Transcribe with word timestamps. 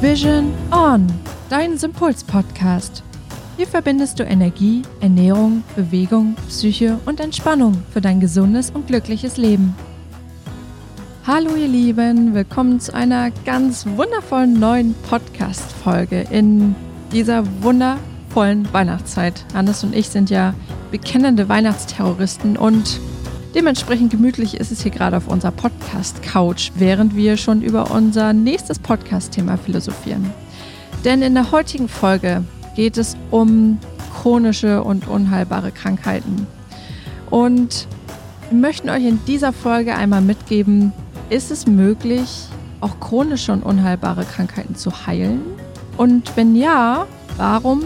Vision 0.00 0.54
On, 0.70 1.04
dein 1.50 1.76
Sympuls-Podcast. 1.76 3.02
Hier 3.56 3.66
verbindest 3.66 4.20
du 4.20 4.22
Energie, 4.22 4.82
Ernährung, 5.00 5.64
Bewegung, 5.74 6.36
Psyche 6.46 7.00
und 7.04 7.18
Entspannung 7.18 7.82
für 7.90 8.00
dein 8.00 8.20
gesundes 8.20 8.70
und 8.70 8.86
glückliches 8.86 9.38
Leben. 9.38 9.74
Hallo 11.26 11.56
ihr 11.56 11.66
Lieben, 11.66 12.32
willkommen 12.32 12.78
zu 12.78 12.94
einer 12.94 13.32
ganz 13.44 13.86
wundervollen 13.96 14.60
neuen 14.60 14.94
Podcast-Folge 15.10 16.28
in 16.30 16.76
dieser 17.10 17.42
wundervollen 17.60 18.72
Weihnachtszeit. 18.72 19.44
Hannes 19.52 19.82
und 19.82 19.96
ich 19.96 20.10
sind 20.10 20.30
ja 20.30 20.54
bekennende 20.92 21.48
Weihnachtsterroristen 21.48 22.56
und 22.56 23.00
dementsprechend 23.54 24.10
gemütlich 24.10 24.54
ist 24.54 24.72
es 24.72 24.82
hier 24.82 24.90
gerade 24.90 25.16
auf 25.16 25.28
unserer 25.28 25.52
Podcast-Couch, 25.52 26.72
während 26.76 27.16
wir 27.16 27.36
schon 27.36 27.62
über 27.62 27.90
unser 27.90 28.32
nächstes 28.32 28.78
Podcast-Thema 28.78 29.56
philosophieren. 29.56 30.30
Denn 31.04 31.22
in 31.22 31.34
der 31.34 31.52
heutigen 31.52 31.88
Folge 31.88 32.44
geht 32.74 32.96
es 32.96 33.16
um 33.30 33.78
chronische 34.20 34.82
und 34.82 35.06
unheilbare 35.08 35.70
Krankheiten. 35.70 36.46
Und 37.30 37.86
wir 38.50 38.58
möchten 38.58 38.90
euch 38.90 39.04
in 39.04 39.20
dieser 39.26 39.52
Folge 39.52 39.94
einmal 39.94 40.22
mitgeben, 40.22 40.92
ist 41.30 41.50
es 41.50 41.66
möglich, 41.66 42.46
auch 42.80 43.00
chronische 43.00 43.52
und 43.52 43.62
unheilbare 43.62 44.24
Krankheiten 44.24 44.74
zu 44.74 45.06
heilen? 45.06 45.42
Und 45.96 46.36
wenn 46.36 46.56
ja, 46.56 47.06
warum 47.36 47.82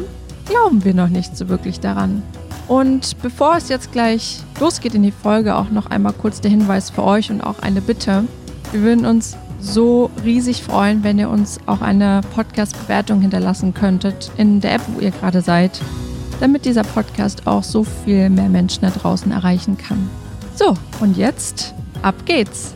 glauben 0.47 0.85
wir 0.85 0.95
noch 0.95 1.09
nicht 1.09 1.37
so 1.37 1.49
wirklich 1.49 1.81
daran? 1.81 2.23
Und 2.69 3.21
bevor 3.21 3.57
es 3.57 3.69
jetzt 3.69 3.93
gleich 3.93 4.41
losgeht 4.61 4.95
in 4.95 5.03
die 5.03 5.13
Folge, 5.13 5.57
auch 5.57 5.71
noch 5.71 5.87
einmal 5.87 6.13
kurz 6.13 6.41
der 6.41 6.51
Hinweis 6.51 6.91
für 6.91 7.03
euch 7.03 7.31
und 7.31 7.41
auch 7.41 7.59
eine 7.59 7.81
Bitte. 7.81 8.25
Wir 8.71 8.83
würden 8.83 9.05
uns 9.05 9.37
so 9.61 10.11
riesig 10.25 10.63
freuen, 10.63 11.05
wenn 11.05 11.19
ihr 11.19 11.29
uns 11.29 11.61
auch 11.67 11.81
eine 11.81 12.21
Podcast-Bewertung 12.35 13.21
hinterlassen 13.21 13.75
könntet 13.75 14.31
in 14.37 14.61
der 14.61 14.75
App, 14.75 14.83
wo 14.89 15.01
ihr 15.01 15.11
gerade 15.11 15.41
seid, 15.41 15.81
damit 16.41 16.65
dieser 16.65 16.83
Podcast 16.83 17.47
auch 17.47 17.63
so 17.63 17.85
viel 17.85 18.29
mehr 18.31 18.49
Menschen 18.49 18.83
da 18.83 18.91
draußen 18.91 19.31
erreichen 19.31 19.77
kann. 19.77 20.11
So, 20.55 20.75
und 21.01 21.17
jetzt 21.17 21.75
ab 22.03 22.15
geht's. 22.25 22.75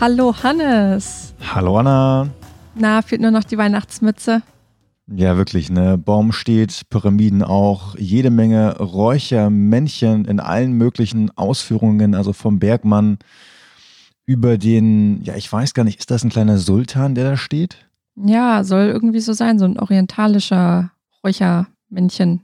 Hallo 0.00 0.34
Hannes. 0.42 1.34
Hallo 1.54 1.78
Anna. 1.78 2.28
Na, 2.74 3.02
fehlt 3.02 3.20
nur 3.20 3.30
noch 3.30 3.44
die 3.44 3.58
Weihnachtsmütze. 3.58 4.42
Ja, 5.10 5.38
wirklich, 5.38 5.70
ne? 5.70 5.96
Baum 5.96 6.32
steht, 6.32 6.82
Pyramiden 6.90 7.42
auch, 7.42 7.96
jede 7.96 8.30
Menge 8.30 8.76
Räuchermännchen 8.78 10.26
in 10.26 10.38
allen 10.38 10.72
möglichen 10.72 11.30
Ausführungen, 11.36 12.14
also 12.14 12.34
vom 12.34 12.58
Bergmann 12.58 13.18
über 14.26 14.58
den, 14.58 15.22
ja, 15.22 15.34
ich 15.36 15.50
weiß 15.50 15.72
gar 15.72 15.84
nicht, 15.84 15.98
ist 15.98 16.10
das 16.10 16.22
ein 16.22 16.28
kleiner 16.28 16.58
Sultan, 16.58 17.14
der 17.14 17.30
da 17.30 17.36
steht? 17.38 17.88
Ja, 18.16 18.62
soll 18.64 18.88
irgendwie 18.88 19.20
so 19.20 19.32
sein, 19.32 19.58
so 19.58 19.64
ein 19.64 19.78
orientalischer 19.78 20.90
Räuchermännchen. 21.24 22.42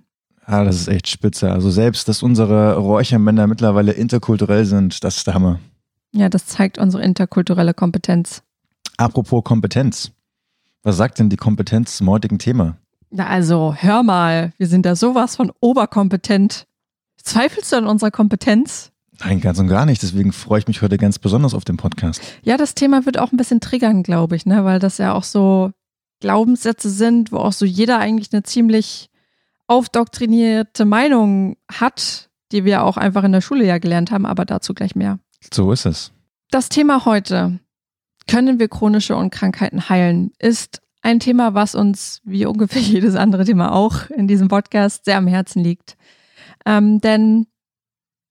Ja, 0.49 0.65
das 0.65 0.77
ist 0.77 0.89
echt 0.89 1.09
spitze. 1.09 1.51
Also 1.51 1.71
selbst, 1.71 2.09
dass 2.09 2.23
unsere 2.23 2.77
Räuchermänner 2.77 3.47
mittlerweile 3.47 3.93
interkulturell 3.93 4.65
sind, 4.65 5.05
das 5.05 5.19
ist 5.19 5.27
der 5.27 5.35
Hammer. 5.35 5.59
Ja, 6.13 6.31
das 6.31 6.47
zeigt 6.47 6.79
unsere 6.79 7.03
interkulturelle 7.03 7.75
Kompetenz. 7.75 8.43
Apropos 8.97 9.45
Kompetenz. 9.45 10.13
Was 10.85 10.99
sagt 10.99 11.19
denn 11.19 11.31
die 11.31 11.37
Kompetenz 11.37 11.97
zum 11.97 12.11
heutigen 12.11 12.39
Thema? 12.39 12.77
Na 13.11 13.27
also, 13.27 13.75
hör 13.75 14.03
mal, 14.03 14.53
wir 14.59 14.67
sind 14.67 14.85
da 14.85 14.95
sowas 14.95 15.35
von 15.35 15.51
oberkompetent. 15.61 16.67
Zweifelst 17.23 17.73
du 17.73 17.77
an 17.77 17.87
unserer 17.87 18.11
Kompetenz? 18.11 18.93
Nein, 19.21 19.41
ganz 19.41 19.59
und 19.59 19.69
gar 19.69 19.87
nicht. 19.87 20.03
Deswegen 20.03 20.33
freue 20.33 20.59
ich 20.59 20.67
mich 20.67 20.83
heute 20.83 20.99
ganz 20.99 21.19
besonders 21.19 21.55
auf 21.55 21.65
den 21.65 21.79
Podcast. 21.79 22.21
Ja, 22.43 22.59
das 22.59 22.75
Thema 22.75 23.07
wird 23.07 23.19
auch 23.19 23.33
ein 23.33 23.39
bisschen 23.39 23.61
triggern, 23.61 24.03
glaube 24.03 24.37
ich, 24.37 24.45
ne? 24.45 24.67
weil 24.67 24.79
das 24.79 24.99
ja 24.99 25.15
auch 25.15 25.23
so 25.23 25.71
Glaubenssätze 26.21 26.91
sind, 26.91 27.33
wo 27.33 27.39
auch 27.39 27.55
so 27.55 27.65
jeder 27.65 27.99
eigentlich 27.99 28.35
eine 28.35 28.43
ziemlich 28.43 29.09
aufdoktrinierte 29.69 30.85
Meinung 30.85 31.57
hat, 31.73 32.29
die 32.53 32.67
wir 32.67 32.85
auch 32.85 32.99
einfach 32.99 33.25
in 33.25 33.33
der 33.33 33.41
Schule 33.41 33.65
ja 33.65 33.79
gelernt 33.79 34.11
haben, 34.11 34.27
aber 34.27 34.45
dazu 34.45 34.75
gleich 34.75 34.95
mehr. 34.95 35.19
So 35.51 35.73
ist 35.73 35.87
es. 35.87 36.13
Das 36.51 36.69
Thema 36.69 37.07
heute, 37.07 37.59
können 38.27 38.59
wir 38.59 38.69
chronische 38.69 39.17
und 39.17 39.31
Krankheiten 39.31 39.89
heilen, 39.89 40.33
ist 40.39 40.81
ein 41.03 41.21
Thema, 41.21 41.55
was 41.55 41.75
uns, 41.75 42.21
wie 42.25 42.47
ungefähr 42.47 42.83
jedes 42.83 43.15
andere 43.15 43.45
Thema 43.45 43.73
auch 43.73 44.11
in 44.11 44.27
diesem 44.27 44.49
Podcast, 44.49 45.05
sehr 45.05 45.19
am 45.19 45.27
Herzen 45.27 45.63
liegt. 45.63 45.97
Ähm, 46.67 47.01
denn 47.01 47.47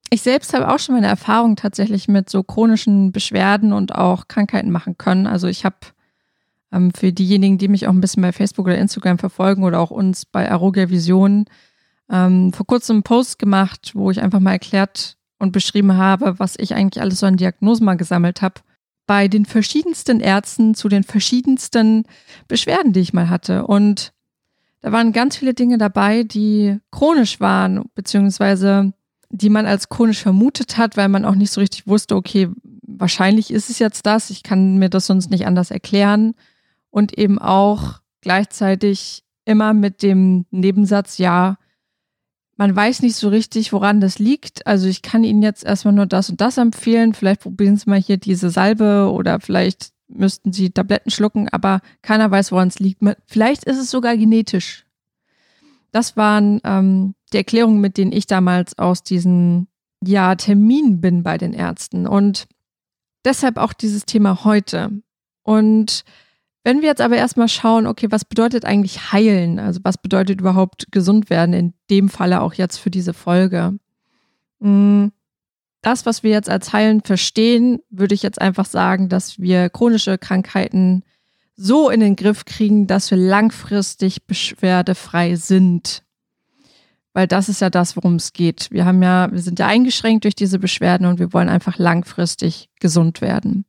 ich 0.09 0.21
selbst 0.21 0.53
habe 0.53 0.71
auch 0.71 0.79
schon 0.79 0.95
meine 0.95 1.07
Erfahrung 1.07 1.55
tatsächlich 1.55 2.07
mit 2.07 2.29
so 2.29 2.43
chronischen 2.43 3.11
Beschwerden 3.11 3.73
und 3.73 3.95
auch 3.95 4.27
Krankheiten 4.27 4.71
machen 4.71 4.97
können. 4.97 5.27
Also 5.27 5.47
ich 5.47 5.65
habe 5.65 5.77
ähm, 6.71 6.91
für 6.93 7.11
diejenigen, 7.11 7.57
die 7.57 7.67
mich 7.67 7.87
auch 7.87 7.93
ein 7.93 8.01
bisschen 8.01 8.21
bei 8.21 8.31
Facebook 8.31 8.65
oder 8.65 8.77
Instagram 8.77 9.19
verfolgen 9.19 9.63
oder 9.63 9.79
auch 9.79 9.91
uns 9.91 10.25
bei 10.25 10.51
Arogia 10.51 10.89
Vision, 10.89 11.45
ähm, 12.11 12.53
vor 12.53 12.65
kurzem 12.65 12.97
einen 12.97 13.03
Post 13.03 13.39
gemacht, 13.39 13.91
wo 13.93 14.11
ich 14.11 14.21
einfach 14.21 14.39
mal 14.39 14.51
erklärt 14.51 15.17
und 15.39 15.51
beschrieben 15.51 15.95
habe, 15.97 16.37
was 16.39 16.55
ich 16.57 16.75
eigentlich 16.75 17.01
alles 17.01 17.19
so 17.19 17.25
an 17.25 17.37
Diagnosen 17.37 17.85
mal 17.85 17.97
gesammelt 17.97 18.41
habe 18.41 18.61
bei 19.05 19.27
den 19.27 19.45
verschiedensten 19.45 20.19
Ärzten 20.19 20.75
zu 20.75 20.87
den 20.89 21.03
verschiedensten 21.03 22.05
Beschwerden, 22.47 22.93
die 22.93 23.01
ich 23.01 23.13
mal 23.13 23.29
hatte. 23.29 23.67
Und 23.67 24.13
da 24.81 24.91
waren 24.91 25.13
ganz 25.13 25.37
viele 25.37 25.53
Dinge 25.53 25.77
dabei, 25.77 26.23
die 26.23 26.77
chronisch 26.91 27.39
waren, 27.39 27.83
beziehungsweise 27.95 28.93
die 29.29 29.49
man 29.49 29.65
als 29.65 29.89
chronisch 29.89 30.21
vermutet 30.21 30.77
hat, 30.77 30.95
weil 30.95 31.09
man 31.09 31.25
auch 31.25 31.35
nicht 31.35 31.51
so 31.51 31.59
richtig 31.59 31.87
wusste, 31.87 32.15
okay, 32.15 32.49
wahrscheinlich 32.83 33.51
ist 33.51 33.69
es 33.69 33.79
jetzt 33.79 34.05
das, 34.05 34.29
ich 34.29 34.43
kann 34.43 34.77
mir 34.77 34.89
das 34.89 35.07
sonst 35.07 35.31
nicht 35.31 35.47
anders 35.47 35.71
erklären. 35.71 36.35
Und 36.91 37.17
eben 37.17 37.39
auch 37.39 38.01
gleichzeitig 38.21 39.23
immer 39.45 39.73
mit 39.73 40.03
dem 40.03 40.45
Nebensatz, 40.51 41.17
ja, 41.17 41.57
man 42.55 42.75
weiß 42.75 43.01
nicht 43.01 43.15
so 43.15 43.29
richtig, 43.29 43.73
woran 43.73 43.99
das 43.99 44.19
liegt. 44.19 44.67
Also 44.67 44.87
ich 44.87 45.01
kann 45.01 45.23
Ihnen 45.23 45.41
jetzt 45.41 45.63
erstmal 45.63 45.93
nur 45.93 46.05
das 46.05 46.29
und 46.29 46.39
das 46.39 46.57
empfehlen. 46.57 47.13
Vielleicht 47.13 47.41
probieren 47.41 47.77
Sie 47.77 47.89
mal 47.89 47.99
hier 47.99 48.17
diese 48.17 48.49
Salbe 48.49 49.09
oder 49.11 49.39
vielleicht 49.39 49.91
müssten 50.07 50.53
Sie 50.53 50.69
Tabletten 50.69 51.09
schlucken, 51.09 51.49
aber 51.49 51.81
keiner 52.01 52.29
weiß, 52.29 52.51
woran 52.51 52.67
es 52.67 52.79
liegt. 52.79 53.01
Vielleicht 53.25 53.63
ist 53.63 53.79
es 53.79 53.89
sogar 53.89 54.15
genetisch. 54.15 54.85
Das 55.91 56.15
waren 56.17 56.59
ähm, 56.63 57.15
die 57.31 57.37
Erklärungen, 57.37 57.81
mit 57.81 57.97
denen 57.97 58.11
ich 58.11 58.27
damals 58.27 58.77
aus 58.77 59.03
diesen 59.03 59.67
ja, 60.03 60.35
Terminen 60.35 61.01
bin 61.01 61.23
bei 61.23 61.37
den 61.37 61.53
Ärzten. 61.53 62.07
Und 62.07 62.47
deshalb 63.25 63.57
auch 63.57 63.73
dieses 63.73 64.05
Thema 64.05 64.43
heute. 64.43 64.91
Und 65.43 66.03
wenn 66.63 66.81
wir 66.81 66.87
jetzt 66.87 67.01
aber 67.01 67.17
erstmal 67.17 67.49
schauen, 67.49 67.87
okay, 67.87 68.07
was 68.09 68.23
bedeutet 68.23 68.63
eigentlich 68.63 69.11
heilen? 69.11 69.59
Also 69.59 69.81
was 69.83 69.97
bedeutet 69.97 70.39
überhaupt 70.39 70.87
gesund 70.91 71.29
werden? 71.29 71.53
In 71.53 71.73
dem 71.89 72.09
Falle 72.09 72.41
auch 72.41 72.53
jetzt 72.53 72.77
für 72.77 72.89
diese 72.89 73.13
Folge. 73.13 73.77
Hm, 74.61 75.11
das, 75.81 76.05
was 76.05 76.23
wir 76.23 76.31
jetzt 76.31 76.49
als 76.49 76.71
heilen 76.71 77.01
verstehen, 77.01 77.79
würde 77.89 78.15
ich 78.15 78.23
jetzt 78.23 78.41
einfach 78.41 78.65
sagen, 78.65 79.09
dass 79.09 79.39
wir 79.39 79.69
chronische 79.69 80.17
Krankheiten 80.17 81.03
so 81.55 81.89
in 81.89 81.99
den 81.99 82.15
Griff 82.15 82.45
kriegen, 82.45 82.87
dass 82.87 83.11
wir 83.11 83.17
langfristig 83.17 84.25
beschwerdefrei 84.25 85.35
sind. 85.35 86.03
Weil 87.11 87.27
das 87.27 87.49
ist 87.49 87.61
ja 87.61 87.69
das, 87.69 87.95
worum 87.97 88.15
es 88.15 88.31
geht. 88.31 88.69
Wir 88.71 88.85
haben 88.85 89.03
ja, 89.03 89.31
wir 89.31 89.41
sind 89.41 89.59
ja 89.59 89.67
eingeschränkt 89.67 90.23
durch 90.23 90.35
diese 90.35 90.57
Beschwerden 90.57 91.05
und 91.05 91.19
wir 91.19 91.33
wollen 91.33 91.49
einfach 91.49 91.77
langfristig 91.77 92.69
gesund 92.79 93.21
werden. 93.21 93.65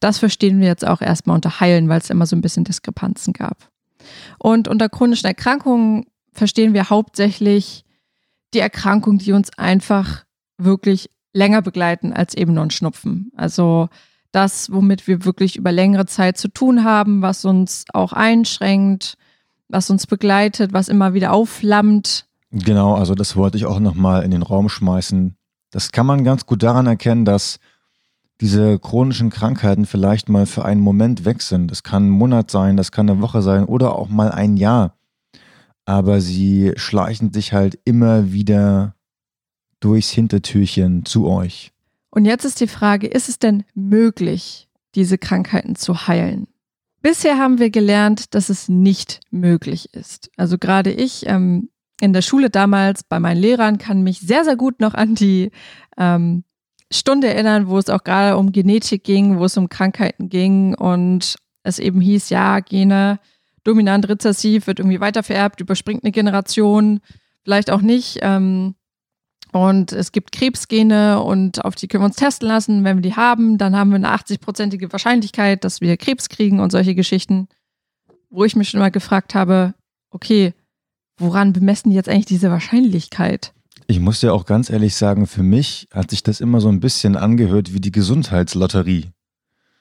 Das 0.00 0.18
verstehen 0.18 0.60
wir 0.60 0.66
jetzt 0.66 0.86
auch 0.86 1.00
erstmal 1.00 1.36
unter 1.36 1.60
Heilen, 1.60 1.88
weil 1.88 2.00
es 2.00 2.10
immer 2.10 2.26
so 2.26 2.36
ein 2.36 2.42
bisschen 2.42 2.64
Diskrepanzen 2.64 3.32
gab. 3.32 3.70
Und 4.38 4.68
unter 4.68 4.88
chronischen 4.88 5.26
Erkrankungen 5.26 6.06
verstehen 6.32 6.74
wir 6.74 6.90
hauptsächlich 6.90 7.84
die 8.54 8.60
Erkrankungen, 8.60 9.18
die 9.18 9.32
uns 9.32 9.56
einfach 9.58 10.24
wirklich 10.58 11.10
länger 11.32 11.62
begleiten 11.62 12.12
als 12.12 12.34
eben 12.34 12.54
nur 12.54 12.64
ein 12.64 12.70
Schnupfen. 12.70 13.30
Also 13.36 13.88
das, 14.32 14.72
womit 14.72 15.06
wir 15.06 15.24
wirklich 15.24 15.56
über 15.56 15.72
längere 15.72 16.06
Zeit 16.06 16.38
zu 16.38 16.48
tun 16.48 16.84
haben, 16.84 17.22
was 17.22 17.44
uns 17.44 17.84
auch 17.92 18.12
einschränkt, 18.12 19.16
was 19.68 19.90
uns 19.90 20.06
begleitet, 20.06 20.72
was 20.72 20.88
immer 20.88 21.14
wieder 21.14 21.32
aufflammt. 21.32 22.26
Genau, 22.50 22.94
also 22.94 23.14
das 23.14 23.36
wollte 23.36 23.56
ich 23.56 23.66
auch 23.66 23.80
nochmal 23.80 24.22
in 24.22 24.30
den 24.30 24.42
Raum 24.42 24.68
schmeißen. 24.68 25.36
Das 25.70 25.92
kann 25.92 26.06
man 26.06 26.24
ganz 26.24 26.46
gut 26.46 26.62
daran 26.62 26.86
erkennen, 26.86 27.24
dass 27.24 27.58
diese 28.40 28.78
chronischen 28.78 29.30
Krankheiten 29.30 29.86
vielleicht 29.86 30.28
mal 30.28 30.46
für 30.46 30.64
einen 30.64 30.80
Moment 30.80 31.24
weg 31.24 31.42
sind. 31.42 31.70
Das 31.70 31.82
kann 31.82 32.06
ein 32.06 32.10
Monat 32.10 32.50
sein, 32.50 32.76
das 32.76 32.92
kann 32.92 33.08
eine 33.08 33.20
Woche 33.20 33.42
sein 33.42 33.64
oder 33.64 33.96
auch 33.96 34.08
mal 34.08 34.30
ein 34.30 34.56
Jahr. 34.56 34.96
Aber 35.84 36.20
sie 36.20 36.72
schleichen 36.76 37.32
sich 37.32 37.52
halt 37.52 37.78
immer 37.84 38.32
wieder 38.32 38.94
durchs 39.80 40.10
Hintertürchen 40.10 41.04
zu 41.04 41.28
euch. 41.28 41.72
Und 42.10 42.24
jetzt 42.24 42.44
ist 42.44 42.60
die 42.60 42.66
Frage, 42.66 43.06
ist 43.06 43.28
es 43.28 43.38
denn 43.38 43.64
möglich, 43.74 44.68
diese 44.94 45.18
Krankheiten 45.18 45.76
zu 45.76 46.06
heilen? 46.06 46.48
Bisher 47.02 47.38
haben 47.38 47.58
wir 47.58 47.70
gelernt, 47.70 48.34
dass 48.34 48.48
es 48.48 48.68
nicht 48.68 49.20
möglich 49.30 49.94
ist. 49.94 50.30
Also 50.36 50.58
gerade 50.58 50.90
ich 50.90 51.26
ähm, 51.26 51.68
in 52.00 52.12
der 52.12 52.22
Schule 52.22 52.50
damals 52.50 53.04
bei 53.04 53.20
meinen 53.20 53.40
Lehrern 53.40 53.78
kann 53.78 54.02
mich 54.02 54.20
sehr, 54.20 54.44
sehr 54.44 54.56
gut 54.56 54.80
noch 54.80 54.94
an 54.94 55.14
die 55.14 55.50
ähm, 55.96 56.44
Stunde 56.92 57.28
erinnern, 57.28 57.68
wo 57.68 57.78
es 57.78 57.90
auch 57.90 58.04
gerade 58.04 58.36
um 58.36 58.52
Genetik 58.52 59.04
ging, 59.04 59.38
wo 59.38 59.44
es 59.44 59.56
um 59.56 59.68
Krankheiten 59.68 60.28
ging 60.28 60.74
und 60.74 61.36
es 61.62 61.78
eben 61.78 62.00
hieß, 62.00 62.30
ja, 62.30 62.60
Gene 62.60 63.18
dominant 63.64 64.08
rezessiv 64.08 64.66
wird 64.68 64.78
irgendwie 64.78 65.00
weitervererbt, 65.00 65.60
überspringt 65.60 66.04
eine 66.04 66.12
Generation, 66.12 67.00
vielleicht 67.42 67.70
auch 67.70 67.80
nicht. 67.80 68.18
Ähm, 68.22 68.76
und 69.52 69.92
es 69.92 70.12
gibt 70.12 70.32
Krebsgene 70.32 71.22
und 71.22 71.64
auf 71.64 71.74
die 71.74 71.88
können 71.88 72.02
wir 72.02 72.06
uns 72.06 72.16
testen 72.16 72.48
lassen. 72.48 72.84
Wenn 72.84 72.98
wir 72.98 73.02
die 73.02 73.16
haben, 73.16 73.58
dann 73.58 73.74
haben 73.74 73.90
wir 73.90 73.96
eine 73.96 74.14
80-prozentige 74.14 74.92
Wahrscheinlichkeit, 74.92 75.64
dass 75.64 75.80
wir 75.80 75.96
Krebs 75.96 76.28
kriegen 76.28 76.60
und 76.60 76.70
solche 76.70 76.94
Geschichten. 76.94 77.48
Wo 78.28 78.44
ich 78.44 78.54
mich 78.54 78.68
schon 78.68 78.80
mal 78.80 78.90
gefragt 78.90 79.34
habe, 79.34 79.74
okay, 80.10 80.52
woran 81.16 81.52
bemessen 81.52 81.90
die 81.90 81.96
jetzt 81.96 82.08
eigentlich 82.08 82.26
diese 82.26 82.50
Wahrscheinlichkeit? 82.50 83.54
Ich 83.88 84.00
muss 84.00 84.22
ja 84.22 84.32
auch 84.32 84.46
ganz 84.46 84.68
ehrlich 84.68 84.96
sagen, 84.96 85.26
für 85.26 85.42
mich 85.42 85.88
hat 85.92 86.10
sich 86.10 86.22
das 86.22 86.40
immer 86.40 86.60
so 86.60 86.68
ein 86.68 86.80
bisschen 86.80 87.16
angehört 87.16 87.72
wie 87.72 87.80
die 87.80 87.92
Gesundheitslotterie. 87.92 89.10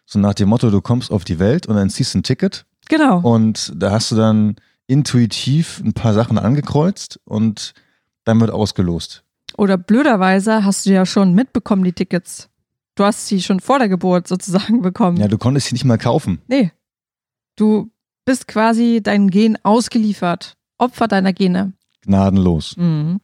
So 0.05 0.19
nach 0.19 0.35
dem 0.35 0.49
Motto, 0.49 0.69
du 0.69 0.81
kommst 0.81 1.11
auf 1.11 1.23
die 1.23 1.39
Welt 1.39 1.65
und 1.65 1.75
dann 1.75 1.89
ziehst 1.89 2.13
ein 2.15 2.21
Ticket. 2.21 2.65
Genau. 2.87 3.19
Und 3.21 3.73
da 3.75 3.91
hast 3.91 4.11
du 4.11 4.15
dann 4.15 4.57
intuitiv 4.85 5.81
ein 5.83 5.93
paar 5.93 6.13
Sachen 6.13 6.37
angekreuzt 6.37 7.19
und 7.25 7.73
dann 8.23 8.39
wird 8.39 8.51
ausgelost. 8.51 9.23
Oder 9.57 9.77
blöderweise 9.77 10.63
hast 10.63 10.85
du 10.85 10.91
ja 10.91 11.05
schon 11.05 11.33
mitbekommen, 11.33 11.83
die 11.83 11.93
Tickets. 11.93 12.49
Du 12.95 13.03
hast 13.03 13.27
sie 13.27 13.41
schon 13.41 13.59
vor 13.59 13.79
der 13.79 13.89
Geburt 13.89 14.27
sozusagen 14.27 14.81
bekommen. 14.81 15.17
Ja, 15.17 15.27
du 15.27 15.37
konntest 15.37 15.67
sie 15.67 15.75
nicht 15.75 15.85
mal 15.85 15.97
kaufen. 15.97 16.41
Nee. 16.47 16.71
Du 17.55 17.89
bist 18.25 18.47
quasi 18.47 19.01
deinen 19.01 19.31
Gen 19.31 19.57
ausgeliefert. 19.63 20.57
Opfer 20.77 21.07
deiner 21.07 21.33
Gene. 21.33 21.73
Gnadenlos. 22.01 22.75
Mhm. 22.77 23.19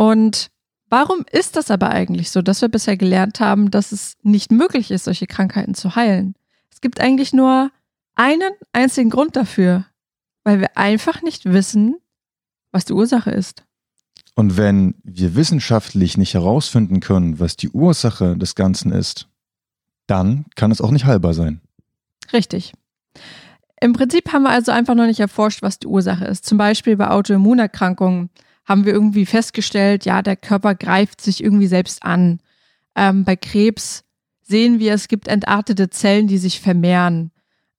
Und 0.00 0.48
warum 0.88 1.26
ist 1.30 1.56
das 1.56 1.70
aber 1.70 1.90
eigentlich 1.90 2.30
so, 2.30 2.40
dass 2.40 2.62
wir 2.62 2.70
bisher 2.70 2.96
gelernt 2.96 3.38
haben, 3.38 3.70
dass 3.70 3.92
es 3.92 4.16
nicht 4.22 4.50
möglich 4.50 4.90
ist, 4.90 5.04
solche 5.04 5.26
Krankheiten 5.26 5.74
zu 5.74 5.94
heilen? 5.94 6.36
Es 6.72 6.80
gibt 6.80 7.00
eigentlich 7.00 7.34
nur 7.34 7.70
einen 8.14 8.50
einzigen 8.72 9.10
Grund 9.10 9.36
dafür, 9.36 9.84
weil 10.42 10.58
wir 10.58 10.78
einfach 10.78 11.20
nicht 11.20 11.44
wissen, 11.44 11.96
was 12.72 12.86
die 12.86 12.94
Ursache 12.94 13.30
ist. 13.30 13.64
Und 14.34 14.56
wenn 14.56 14.94
wir 15.02 15.34
wissenschaftlich 15.34 16.16
nicht 16.16 16.32
herausfinden 16.32 17.00
können, 17.00 17.38
was 17.38 17.56
die 17.56 17.68
Ursache 17.68 18.38
des 18.38 18.54
Ganzen 18.54 18.92
ist, 18.92 19.28
dann 20.06 20.46
kann 20.56 20.70
es 20.70 20.80
auch 20.80 20.92
nicht 20.92 21.04
heilbar 21.04 21.34
sein. 21.34 21.60
Richtig. 22.32 22.72
Im 23.82 23.92
Prinzip 23.92 24.32
haben 24.32 24.44
wir 24.44 24.50
also 24.50 24.72
einfach 24.72 24.94
noch 24.94 25.04
nicht 25.04 25.20
erforscht, 25.20 25.60
was 25.60 25.78
die 25.78 25.88
Ursache 25.88 26.24
ist. 26.24 26.46
Zum 26.46 26.56
Beispiel 26.56 26.96
bei 26.96 27.10
Autoimmunerkrankungen 27.10 28.30
haben 28.64 28.84
wir 28.84 28.92
irgendwie 28.92 29.26
festgestellt, 29.26 30.04
ja, 30.04 30.22
der 30.22 30.36
Körper 30.36 30.74
greift 30.74 31.20
sich 31.20 31.42
irgendwie 31.42 31.66
selbst 31.66 32.02
an. 32.02 32.40
Ähm, 32.94 33.24
bei 33.24 33.36
Krebs 33.36 34.04
sehen 34.42 34.78
wir, 34.78 34.94
es 34.94 35.08
gibt 35.08 35.28
entartete 35.28 35.90
Zellen, 35.90 36.26
die 36.26 36.38
sich 36.38 36.60
vermehren. 36.60 37.30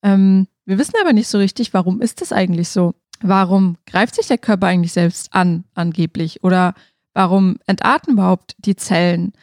Ähm, 0.03 0.47
wir 0.65 0.77
wissen 0.77 0.95
aber 1.01 1.13
nicht 1.13 1.27
so 1.27 1.37
richtig, 1.37 1.73
warum 1.73 2.01
ist 2.01 2.21
das 2.21 2.31
eigentlich 2.31 2.69
so? 2.69 2.95
Warum 3.21 3.77
greift 3.85 4.15
sich 4.15 4.27
der 4.27 4.37
Körper 4.37 4.67
eigentlich 4.67 4.93
selbst 4.93 5.33
an, 5.33 5.65
angeblich? 5.75 6.43
Oder 6.43 6.73
warum 7.13 7.57
entarten 7.67 8.13
überhaupt 8.13 8.55
die 8.57 8.75
Zellen? 8.75 9.33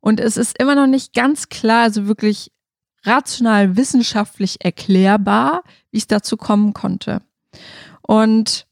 Und 0.00 0.20
es 0.20 0.36
ist 0.36 0.58
immer 0.58 0.74
noch 0.74 0.86
nicht 0.86 1.12
ganz 1.12 1.48
klar, 1.48 1.82
also 1.82 2.06
wirklich 2.06 2.52
rational 3.04 3.76
wissenschaftlich 3.76 4.64
erklärbar, 4.64 5.62
wie 5.90 5.98
es 5.98 6.06
dazu 6.06 6.36
kommen 6.36 6.72
konnte. 6.72 7.22
Und 8.02 8.66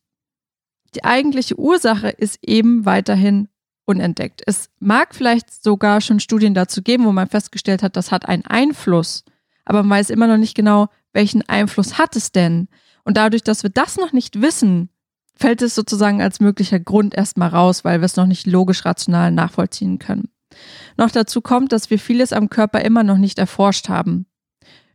die 0.96 1.04
eigentliche 1.04 1.58
Ursache 1.58 2.08
ist 2.08 2.38
eben 2.42 2.84
weiterhin 2.84 3.48
unentdeckt. 3.84 4.42
Es 4.46 4.70
mag 4.80 5.14
vielleicht 5.14 5.62
sogar 5.62 6.00
schon 6.00 6.20
Studien 6.20 6.54
dazu 6.54 6.82
geben, 6.82 7.04
wo 7.04 7.12
man 7.12 7.28
festgestellt 7.28 7.82
hat, 7.82 7.96
das 7.96 8.10
hat 8.10 8.26
einen 8.28 8.46
Einfluss, 8.46 9.24
aber 9.64 9.82
man 9.82 9.98
weiß 9.98 10.10
immer 10.10 10.26
noch 10.26 10.36
nicht 10.36 10.54
genau, 10.54 10.88
welchen 11.12 11.48
Einfluss 11.48 11.98
hat 11.98 12.16
es 12.16 12.32
denn? 12.32 12.68
Und 13.04 13.16
dadurch, 13.16 13.42
dass 13.42 13.62
wir 13.62 13.70
das 13.70 13.96
noch 13.96 14.12
nicht 14.12 14.40
wissen, 14.40 14.88
fällt 15.36 15.62
es 15.62 15.74
sozusagen 15.74 16.22
als 16.22 16.40
möglicher 16.40 16.80
Grund 16.80 17.14
erstmal 17.14 17.48
raus, 17.48 17.84
weil 17.84 18.00
wir 18.00 18.06
es 18.06 18.16
noch 18.16 18.26
nicht 18.26 18.46
logisch 18.46 18.84
rational 18.84 19.30
nachvollziehen 19.30 19.98
können. 19.98 20.28
Noch 20.96 21.10
dazu 21.10 21.40
kommt, 21.40 21.72
dass 21.72 21.90
wir 21.90 21.98
vieles 21.98 22.32
am 22.32 22.48
Körper 22.48 22.80
immer 22.80 23.02
noch 23.02 23.18
nicht 23.18 23.38
erforscht 23.38 23.88
haben. 23.88 24.26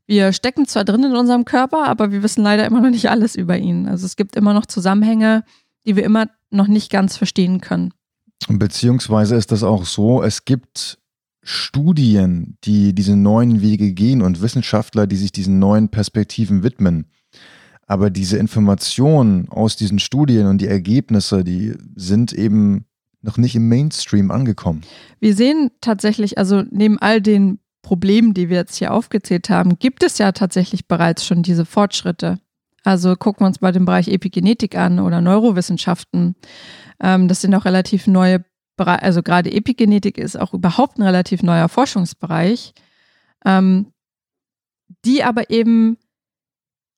Wir 0.07 0.33
stecken 0.33 0.65
zwar 0.65 0.85
drin 0.85 1.03
in 1.03 1.15
unserem 1.15 1.45
Körper, 1.45 1.85
aber 1.85 2.11
wir 2.11 2.23
wissen 2.23 2.43
leider 2.43 2.65
immer 2.65 2.81
noch 2.81 2.89
nicht 2.89 3.09
alles 3.09 3.35
über 3.35 3.57
ihn. 3.57 3.87
Also 3.87 4.05
es 4.05 4.15
gibt 4.15 4.35
immer 4.35 4.53
noch 4.53 4.65
Zusammenhänge, 4.65 5.43
die 5.85 5.95
wir 5.95 6.03
immer 6.03 6.27
noch 6.51 6.67
nicht 6.67 6.91
ganz 6.91 7.17
verstehen 7.17 7.61
können. 7.61 7.93
Beziehungsweise 8.47 9.35
ist 9.35 9.51
das 9.51 9.63
auch 9.63 9.85
so, 9.85 10.23
es 10.23 10.45
gibt 10.45 10.97
Studien, 11.43 12.57
die 12.63 12.93
diese 12.93 13.15
neuen 13.15 13.61
Wege 13.61 13.93
gehen 13.93 14.21
und 14.21 14.41
Wissenschaftler, 14.41 15.07
die 15.07 15.15
sich 15.15 15.31
diesen 15.31 15.59
neuen 15.59 15.89
Perspektiven 15.89 16.63
widmen. 16.63 17.07
Aber 17.87 18.09
diese 18.09 18.37
Informationen 18.37 19.49
aus 19.49 19.75
diesen 19.75 19.99
Studien 19.99 20.45
und 20.45 20.59
die 20.59 20.67
Ergebnisse, 20.67 21.43
die 21.43 21.73
sind 21.95 22.33
eben 22.33 22.85
noch 23.21 23.37
nicht 23.37 23.55
im 23.55 23.67
Mainstream 23.67 24.31
angekommen. 24.31 24.81
Wir 25.19 25.35
sehen 25.35 25.71
tatsächlich, 25.81 26.37
also 26.37 26.63
neben 26.69 26.99
all 26.99 27.21
den 27.21 27.59
Problemen, 27.81 28.33
die 28.33 28.49
wir 28.49 28.57
jetzt 28.57 28.75
hier 28.75 28.93
aufgezählt 28.93 29.49
haben, 29.49 29.79
gibt 29.79 30.03
es 30.03 30.17
ja 30.17 30.31
tatsächlich 30.31 30.87
bereits 30.87 31.25
schon 31.25 31.41
diese 31.41 31.65
Fortschritte. 31.65 32.39
Also 32.83 33.15
gucken 33.15 33.41
wir 33.41 33.47
uns 33.47 33.61
mal 33.61 33.71
den 33.71 33.85
Bereich 33.85 34.07
Epigenetik 34.07 34.75
an 34.75 34.99
oder 34.99 35.21
Neurowissenschaften. 35.21 36.35
Ähm, 37.01 37.27
das 37.27 37.41
sind 37.41 37.53
auch 37.55 37.65
relativ 37.65 38.07
neue 38.07 38.43
Bereiche, 38.77 39.03
also 39.03 39.21
gerade 39.21 39.51
Epigenetik 39.51 40.17
ist 40.17 40.39
auch 40.39 40.53
überhaupt 40.53 40.97
ein 40.97 41.03
relativ 41.03 41.43
neuer 41.43 41.69
Forschungsbereich, 41.69 42.73
ähm, 43.45 43.91
die 45.05 45.23
aber 45.23 45.49
eben 45.49 45.97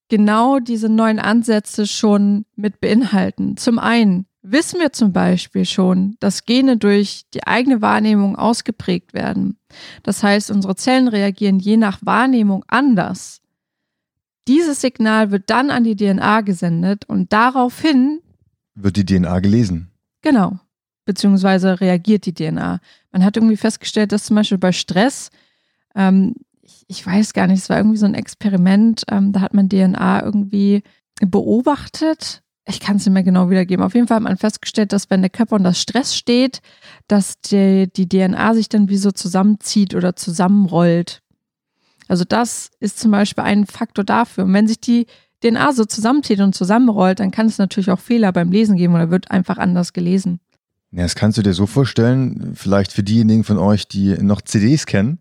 genau 0.10 0.60
diese 0.60 0.90
neuen 0.90 1.20
Ansätze 1.20 1.88
schon 1.88 2.46
mit 2.56 2.82
beinhalten. 2.82 3.58
Zum 3.58 3.80
einen 3.80 4.28
wissen 4.42 4.80
wir 4.80 4.92
zum 4.92 5.14
Beispiel 5.14 5.66
schon, 5.66 6.18
dass 6.20 6.46
Gene 6.46 6.78
durch 6.78 7.24
die 7.34 7.46
eigene 7.46 7.82
Wahrnehmung 7.82 8.36
ausgeprägt 8.36 9.14
werden. 9.14 9.58
Das 10.04 10.24
heißt, 10.24 10.52
unsere 10.52 10.76
Zellen 10.76 11.08
reagieren 11.08 11.60
je 11.60 11.78
nach 11.78 12.00
Wahrnehmung 12.02 12.64
anders. 12.68 13.41
Dieses 14.48 14.82
Signal 14.82 15.32
wird 15.32 15.50
dann 15.50 15.70
an 15.70 15.84
die 15.84 15.96
DNA 15.96 16.42
gesendet 16.42 17.06
und 17.06 17.32
daraufhin 17.32 18.22
wird 18.76 18.98
die 18.98 19.06
DNA 19.06 19.40
gelesen. 19.40 19.92
Genau. 20.22 20.60
Beziehungsweise 21.06 21.82
reagiert 21.82 22.26
die 22.26 22.34
DNA. 22.34 22.80
Man 23.12 23.26
hat 23.26 23.38
irgendwie 23.38 23.58
festgestellt, 23.58 24.12
dass 24.12 24.26
zum 24.26 24.36
Beispiel 24.36 24.58
bei 24.58 24.72
Stress 24.72 25.30
ähm, 25.96 26.36
ich, 26.62 26.86
ich 26.88 27.06
weiß 27.06 27.34
gar 27.34 27.48
nicht, 27.48 27.60
es 27.60 27.70
war 27.70 27.78
irgendwie 27.78 27.98
so 27.98 28.06
ein 28.06 28.14
Experiment, 28.14 29.04
ähm, 29.10 29.32
da 29.32 29.42
hat 29.42 29.54
man 29.54 29.70
DNA 29.70 30.24
irgendwie 30.24 30.84
beobachtet. 31.22 32.42
Ich 32.68 32.80
kann 32.80 32.98
es 32.98 33.06
nicht 33.06 33.14
mehr 33.14 33.24
genau 33.24 33.50
wiedergeben. 33.50 33.84
Auf 33.84 33.96
jeden 33.96 34.08
Fall 34.08 34.18
hat 34.18 34.24
man 34.24 34.38
festgestellt, 34.38 34.94
dass 34.94 35.10
wenn 35.10 35.22
der 35.22 35.32
Körper 35.32 35.56
unter 35.56 35.74
Stress 35.74 36.16
steht, 36.16 36.62
dass 37.08 37.42
die, 37.42 37.92
die 37.92 38.08
DNA 38.08 38.54
sich 38.54 38.70
dann 38.70 38.88
wie 38.88 38.98
so 38.98 39.12
zusammenzieht 39.12 39.96
oder 39.96 40.16
zusammenrollt. 40.16 41.21
Also 42.12 42.26
das 42.26 42.72
ist 42.82 43.00
zum 43.00 43.12
Beispiel 43.12 43.46
ein 43.46 43.66
Faktor 43.66 44.04
dafür. 44.04 44.44
Und 44.44 44.52
wenn 44.52 44.68
sich 44.68 44.82
die 44.82 45.08
DNA 45.42 45.72
so 45.72 45.86
zusammenzieht 45.86 46.42
und 46.42 46.54
zusammenrollt, 46.54 47.22
dann 47.22 47.32
kann 47.32 47.46
es 47.46 47.58
natürlich 47.58 47.90
auch 47.90 48.02
Fehler 48.02 48.34
beim 48.34 48.52
Lesen 48.52 48.76
geben 48.76 48.96
oder 48.96 49.10
wird 49.12 49.32
einfach 49.32 49.58
anders 49.58 49.94
gelesen. 49.94 50.42
Ja, 50.92 51.04
das 51.04 51.16
kannst 51.16 51.38
du 51.38 51.42
dir 51.42 51.54
so 51.54 51.68
vorstellen, 51.68 52.52
vielleicht 52.54 52.92
für 52.92 53.02
diejenigen 53.02 53.46
von 53.46 53.58
euch, 53.58 53.88
die 53.88 54.10
noch 54.22 54.42
CDs 54.42 54.86
kennen. 54.88 55.20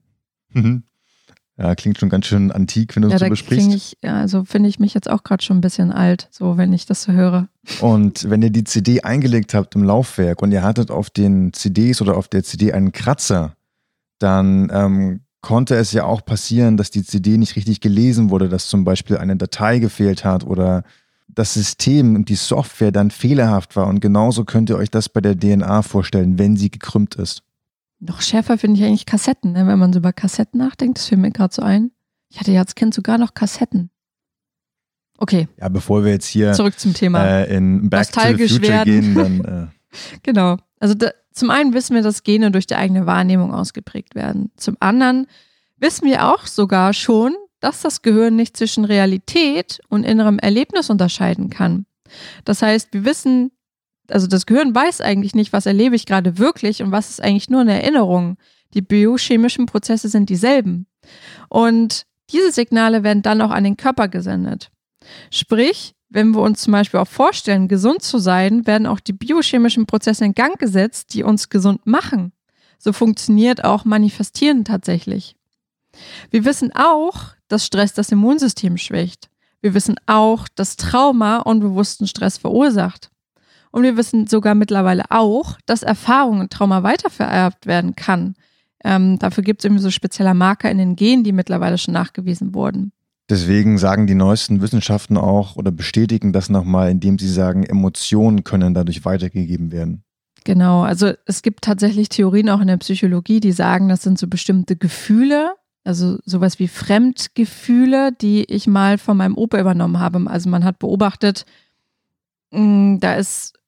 Ja, 1.57 1.75
klingt 1.77 1.99
schon 1.99 2.09
ganz 2.09 2.27
schön 2.27 2.51
antik, 2.51 2.97
wenn 2.97 3.03
du 3.03 3.09
ja, 3.09 3.19
das 3.19 3.21
so 3.21 3.29
besprichst. 3.29 3.73
Ich, 3.73 3.99
ja, 4.03 4.17
also 4.19 4.45
finde 4.45 4.69
ich 4.69 4.81
mich 4.81 4.93
jetzt 4.93 5.09
auch 5.09 5.23
gerade 5.23 5.45
schon 5.45 5.59
ein 5.59 5.61
bisschen 5.61 5.93
alt, 5.93 6.27
so 6.33 6.57
wenn 6.57 6.73
ich 6.73 6.87
das 6.87 7.05
so 7.05 7.13
höre. 7.13 7.49
Und 7.81 8.29
wenn 8.29 8.43
ihr 8.43 8.51
die 8.51 8.65
CD 8.65 9.03
eingelegt 9.03 9.55
habt 9.55 9.77
im 9.77 9.85
Laufwerk 9.85 10.43
und 10.43 10.51
ihr 10.51 10.65
hattet 10.65 10.91
auf 10.91 11.09
den 11.09 11.53
CDs 11.53 12.03
oder 12.03 12.17
auf 12.17 12.27
der 12.27 12.43
CD 12.43 12.73
einen 12.73 12.91
Kratzer, 12.91 13.55
dann 14.19 14.73
ähm, 14.73 15.21
konnte 15.41 15.75
es 15.77 15.93
ja 15.93 16.05
auch 16.05 16.25
passieren, 16.25 16.77
dass 16.77 16.91
die 16.91 17.05
CD 17.05 17.39
nicht 17.39 17.57
richtig 17.57 17.81
gelesen 17.81 18.31
wurde, 18.31 18.49
dass 18.49 18.69
zum 18.69 18.85
Beispiel 18.85 19.17
eine 19.17 19.37
Datei 19.37 19.79
gefehlt 19.79 20.25
hat 20.25 20.45
oder 20.45 20.85
das 21.29 21.55
System 21.55 22.17
und 22.17 22.29
die 22.29 22.35
Software 22.35 22.93
dann 22.93 23.11
fehlerhaft 23.11 23.77
war. 23.77 23.87
Und 23.87 24.01
genauso 24.01 24.45
könnt 24.45 24.69
ihr 24.71 24.77
euch 24.77 24.91
das 24.91 25.09
bei 25.09 25.21
der 25.21 25.39
DNA 25.39 25.83
vorstellen, 25.83 26.39
wenn 26.39 26.57
sie 26.57 26.71
gekrümmt 26.71 27.15
ist. 27.15 27.43
Noch 28.01 28.23
schärfer 28.23 28.59
finde 28.59 28.81
ich 28.81 28.87
eigentlich 28.87 29.07
Kassetten, 29.07 29.53
ne? 29.53 29.67
wenn 29.67 29.79
man 29.79 29.93
so 29.93 29.99
über 29.99 30.13
Kassetten 30.13 30.59
nachdenkt. 30.59 30.99
Das 30.99 31.07
fällt 31.07 31.21
mir 31.21 31.31
gerade 31.31 31.55
so 31.55 31.63
ein. 31.63 31.91
Ich 32.31 32.41
hatte 32.41 32.53
ja 32.53 32.61
als 32.61 32.75
Kind 32.75 32.95
sogar 32.95 33.19
noch 33.19 33.35
Kassetten. 33.35 33.91
Okay. 35.19 35.49
Ja, 35.61 35.69
bevor 35.69 36.03
wir 36.05 36.13
jetzt 36.13 36.27
hier 36.27 36.55
zurück 36.55 36.79
zum 36.79 36.95
Thema 36.95 37.25
äh, 37.25 37.55
in 37.55 37.91
Back 37.91 38.11
to 38.11 38.21
the 38.21 38.49
Future 38.49 38.63
werden. 38.63 38.85
gehen, 38.85 39.15
dann. 39.15 39.45
Äh. 39.45 39.67
genau. 40.23 40.57
Also 40.79 40.95
da, 40.95 41.11
zum 41.33 41.51
einen 41.51 41.75
wissen 41.75 41.95
wir, 41.95 42.03
dass 42.03 42.23
Gene 42.23 42.51
durch 42.51 42.67
die 42.67 42.77
eigene 42.77 43.07
Wahrnehmung 43.07 43.55
ausgeprägt 43.55 44.15
werden. 44.15 44.51
Zum 44.57 44.77
anderen 44.81 45.27
wissen 45.79 46.07
wir 46.07 46.29
auch 46.29 46.47
sogar 46.47 46.93
schon, 46.93 47.35
dass 47.61 47.83
das 47.83 48.03
Gehirn 48.03 48.37
nicht 48.37 48.57
zwischen 48.57 48.85
Realität 48.85 49.81
und 49.89 50.05
innerem 50.05 50.39
Erlebnis 50.39 50.91
unterscheiden 50.91 51.51
kann. 51.51 51.87
Das 52.45 52.63
heißt, 52.63 52.89
wir 52.93 53.05
wissen, 53.05 53.53
also 54.09 54.27
das 54.27 54.47
Gehirn 54.47 54.75
weiß 54.75 55.01
eigentlich 55.01 55.35
nicht, 55.35 55.53
was 55.53 55.67
erlebe 55.67 55.95
ich 55.95 56.07
gerade 56.07 56.39
wirklich 56.39 56.83
und 56.83 56.91
was 56.91 57.11
ist 57.11 57.23
eigentlich 57.23 57.51
nur 57.51 57.61
eine 57.61 57.81
Erinnerung. 57.81 58.37
Die 58.75 58.83
biochemischen 58.83 59.67
Prozesse 59.67 60.09
sind 60.09 60.31
dieselben. 60.31 60.87
Und 61.49 62.07
Diese 62.33 62.53
Signale 62.53 63.03
werden 63.03 63.23
dann 63.23 63.43
auch 63.43 63.51
an 63.51 63.65
den 63.65 63.77
Körper 63.77 64.09
gesendet. 64.09 64.71
Sprich, 65.31 65.95
wenn 66.11 66.33
wir 66.33 66.43
uns 66.43 66.63
zum 66.63 66.73
Beispiel 66.73 67.01
auch 67.01 67.09
vorstellen, 67.09 67.69
gesund 67.69 68.03
zu 68.03 68.19
sein, 68.19 68.67
werden 68.67 68.87
auch 68.87 69.01
die 69.01 69.13
biochemischen 69.13 69.87
Prozesse 69.87 70.25
in 70.25 70.35
Gang 70.35 70.59
gesetzt, 70.59 71.15
die 71.15 71.23
uns 71.23 71.49
gesund 71.49 71.87
machen. 71.87 72.33
So 72.79 72.93
funktioniert 72.93 73.65
auch 73.65 73.85
Manifestieren 73.85 74.65
tatsächlich. 74.65 75.37
Wir 76.31 76.45
wissen 76.45 76.73
auch, 76.75 77.35
dass 77.49 77.65
Stress 77.65 77.95
das 77.95 78.11
Immunsystem 78.11 78.77
schwächt. 78.77 79.31
Wir 79.61 79.75
wissen 79.75 79.97
auch, 80.07 80.49
dass 80.49 80.77
Trauma 80.77 81.39
unbewussten 81.39 82.07
Stress 82.07 82.39
verursacht. 82.39 83.11
Und 83.71 83.85
wir 83.85 83.97
wissen 83.97 84.27
sogar 84.27 84.55
mittlerweile 84.55 85.05
auch, 85.11 85.59
dass 85.67 85.83
Erfahrung 85.83 86.41
und 86.41 86.53
Trauma 86.53 86.83
weitervererbt 86.83 87.67
werden 87.67 87.95
kann. 87.95 88.35
Ähm, 88.83 89.19
dafür 89.19 89.45
gibt 89.45 89.61
es 89.61 89.67
irgendwie 89.67 89.83
so 89.83 89.91
spezieller 89.91 90.35
Marker 90.35 90.71
in 90.71 90.79
den 90.79 90.97
Genen, 90.97 91.23
die 91.23 91.33
mittlerweile 91.33 91.79
schon 91.79 91.95
nachgewiesen 91.95 92.55
wurden. 92.55 92.93
Deswegen 93.31 93.79
sagen 93.79 94.09
die 94.09 94.17
neuesten 94.17 94.61
Wissenschaften 94.61 95.17
auch 95.17 95.55
oder 95.55 95.71
bestätigen 95.71 96.33
das 96.33 96.51
nochmal, 96.51 96.91
indem 96.91 97.17
sie 97.17 97.29
sagen, 97.29 97.63
Emotionen 97.63 98.43
können 98.43 98.75
dadurch 98.75 99.05
weitergegeben 99.05 99.71
werden. 99.71 100.03
Genau, 100.43 100.83
also 100.83 101.13
es 101.27 101.43
gibt 101.43 101.63
tatsächlich 101.63 102.09
Theorien 102.09 102.51
auch 102.51 102.61
in 102.61 102.67
der 102.67 102.79
Psychologie, 102.79 103.39
die 103.39 103.53
sagen, 103.53 103.89
das 103.89 104.03
sind 104.03 104.19
so 104.19 104.27
bestimmte 104.27 104.75
Gefühle, 104.75 105.55
also 105.85 106.19
sowas 106.25 106.59
wie 106.59 106.67
Fremdgefühle, 106.67 108.11
die 108.13 108.45
ich 108.45 108.67
mal 108.67 108.99
von 108.99 109.17
meinem 109.17 109.37
Opa 109.37 109.61
übernommen 109.61 110.01
habe. 110.01 110.23
Also 110.27 110.51
man 110.51 110.65
hat 110.65 110.81
beobachtet, 110.81 111.47
mm, 112.51 112.99
da 112.99 113.15
ist 113.15 113.61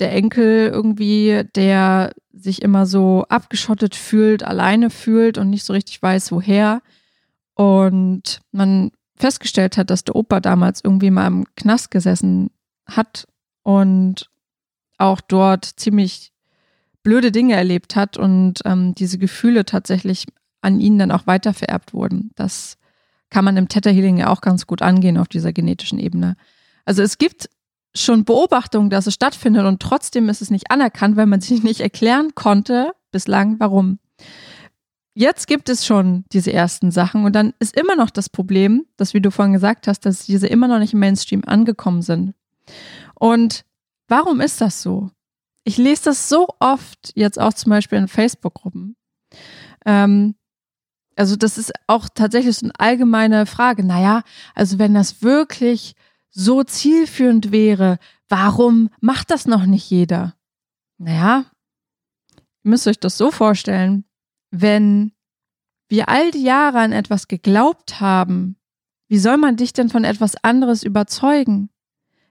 der 0.00 0.12
Enkel 0.12 0.68
irgendwie, 0.68 1.44
der 1.54 2.12
sich 2.32 2.60
immer 2.60 2.84
so 2.84 3.24
abgeschottet 3.30 3.94
fühlt, 3.94 4.42
alleine 4.42 4.90
fühlt 4.90 5.38
und 5.38 5.48
nicht 5.48 5.64
so 5.64 5.72
richtig 5.72 6.02
weiß, 6.02 6.30
woher 6.32 6.82
und 7.54 8.40
man 8.50 8.90
festgestellt 9.16 9.76
hat, 9.76 9.90
dass 9.90 10.04
der 10.04 10.16
Opa 10.16 10.40
damals 10.40 10.80
irgendwie 10.82 11.10
mal 11.10 11.26
im 11.26 11.46
Knast 11.56 11.90
gesessen 11.90 12.50
hat 12.86 13.26
und 13.62 14.30
auch 14.98 15.20
dort 15.20 15.64
ziemlich 15.64 16.32
blöde 17.02 17.32
Dinge 17.32 17.54
erlebt 17.54 17.96
hat 17.96 18.16
und 18.16 18.60
ähm, 18.64 18.94
diese 18.94 19.18
Gefühle 19.18 19.64
tatsächlich 19.64 20.26
an 20.60 20.80
ihn 20.80 20.98
dann 20.98 21.10
auch 21.10 21.26
weiter 21.26 21.52
vererbt 21.52 21.92
wurden. 21.92 22.30
Das 22.36 22.78
kann 23.30 23.44
man 23.44 23.56
im 23.56 23.68
Theta 23.68 23.90
Healing 23.90 24.18
ja 24.18 24.28
auch 24.28 24.40
ganz 24.40 24.66
gut 24.66 24.82
angehen 24.82 25.18
auf 25.18 25.28
dieser 25.28 25.52
genetischen 25.52 25.98
Ebene. 25.98 26.36
Also 26.84 27.02
es 27.02 27.18
gibt 27.18 27.48
schon 27.94 28.24
Beobachtungen, 28.24 28.90
dass 28.90 29.06
es 29.06 29.14
stattfindet 29.14 29.66
und 29.66 29.80
trotzdem 29.80 30.28
ist 30.28 30.42
es 30.42 30.50
nicht 30.50 30.70
anerkannt, 30.70 31.16
weil 31.16 31.26
man 31.26 31.40
sich 31.40 31.62
nicht 31.62 31.80
erklären 31.80 32.34
konnte 32.34 32.92
bislang, 33.10 33.58
warum 33.58 33.98
jetzt 35.14 35.46
gibt 35.46 35.68
es 35.68 35.84
schon 35.84 36.24
diese 36.32 36.52
ersten 36.52 36.90
Sachen 36.90 37.24
und 37.24 37.34
dann 37.34 37.54
ist 37.58 37.76
immer 37.76 37.96
noch 37.96 38.10
das 38.10 38.28
Problem, 38.28 38.86
dass, 38.96 39.14
wie 39.14 39.20
du 39.20 39.30
vorhin 39.30 39.52
gesagt 39.52 39.86
hast, 39.86 40.00
dass 40.06 40.26
diese 40.26 40.46
immer 40.46 40.68
noch 40.68 40.78
nicht 40.78 40.94
im 40.94 41.00
Mainstream 41.00 41.42
angekommen 41.46 42.02
sind. 42.02 42.34
Und 43.14 43.64
warum 44.08 44.40
ist 44.40 44.60
das 44.60 44.82
so? 44.82 45.10
Ich 45.64 45.76
lese 45.76 46.04
das 46.04 46.28
so 46.28 46.48
oft, 46.58 47.12
jetzt 47.14 47.38
auch 47.38 47.52
zum 47.52 47.70
Beispiel 47.70 47.98
in 47.98 48.08
Facebook-Gruppen. 48.08 48.96
Ähm, 49.86 50.34
also 51.16 51.36
das 51.36 51.58
ist 51.58 51.72
auch 51.86 52.08
tatsächlich 52.12 52.56
so 52.56 52.66
eine 52.66 52.78
allgemeine 52.78 53.46
Frage. 53.46 53.84
Naja, 53.84 54.22
also 54.54 54.78
wenn 54.78 54.94
das 54.94 55.22
wirklich 55.22 55.94
so 56.30 56.64
zielführend 56.64 57.52
wäre, 57.52 57.98
warum 58.28 58.88
macht 59.00 59.30
das 59.30 59.46
noch 59.46 59.66
nicht 59.66 59.88
jeder? 59.90 60.34
Naja, 60.98 61.44
ihr 62.64 62.70
müsst 62.70 62.88
euch 62.88 62.98
das 62.98 63.18
so 63.18 63.30
vorstellen 63.30 64.04
wenn 64.52 65.12
wir 65.88 66.08
all 66.08 66.30
die 66.30 66.44
Jahre 66.44 66.78
an 66.78 66.92
etwas 66.92 67.26
geglaubt 67.26 68.00
haben, 68.00 68.56
wie 69.08 69.18
soll 69.18 69.36
man 69.36 69.56
dich 69.56 69.72
denn 69.72 69.88
von 69.88 70.04
etwas 70.04 70.36
anderes 70.42 70.84
überzeugen? 70.84 71.70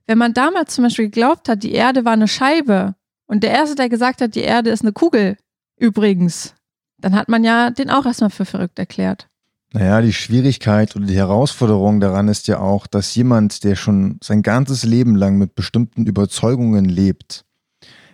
Wenn 0.08 0.18
man 0.18 0.34
damals 0.34 0.74
zum 0.74 0.86
Beispiel 0.86 1.06
geglaubt 1.06 1.50
hat, 1.50 1.63
die 1.63 1.74
Erde 1.74 2.06
war 2.06 2.13
eine 2.13 2.28
Scheibe 2.28 2.96
und 3.28 3.44
der 3.44 3.51
Erste, 3.51 3.75
der 3.75 3.90
gesagt 3.90 4.22
hat, 4.22 4.36
die 4.36 4.42
Erde 4.42 4.70
ist 4.70 4.82
eine 4.82 4.94
Kugel, 4.94 5.38
übrigens, 5.78 6.56
dann 6.98 7.16
hat 7.16 7.28
man 7.28 7.44
ja 7.44 7.70
den 7.70 7.90
auch 7.90 8.06
erstmal 8.06 8.30
für 8.30 8.46
verrückt 8.46 8.80
erklärt. 8.80 9.28
Naja, 9.74 10.01
die 10.01 10.13
Schwierigkeit 10.13 10.96
oder 10.96 11.06
die 11.06 11.16
Herausforderung 11.16 12.00
daran 12.01 12.28
ist 12.28 12.48
ja 12.48 12.60
auch, 12.60 12.88
dass 12.88 13.16
jemand, 13.16 13.63
der 13.63 13.75
schon 13.75 14.18
sein 14.22 14.42
ganzes 14.42 14.84
Leben 14.84 15.16
lang 15.16 15.38
mit 15.38 15.56
bestimmten 15.56 16.06
Überzeugungen 16.06 16.86
lebt, 16.86 17.46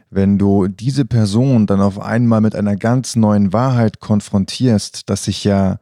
wenn 0.09 0.37
du 0.37 0.67
diese 0.67 1.05
Person 1.05 1.67
dann 1.67 1.81
auf 1.81 1.99
einmal 1.99 2.41
mit 2.41 2.55
einer 2.55 2.75
ganz 2.75 3.15
neuen 3.15 3.53
Wahrheit 3.53 3.99
konfrontierst, 3.99 5.09
dass 5.09 5.25
sich 5.25 5.43
ja, 5.43 5.79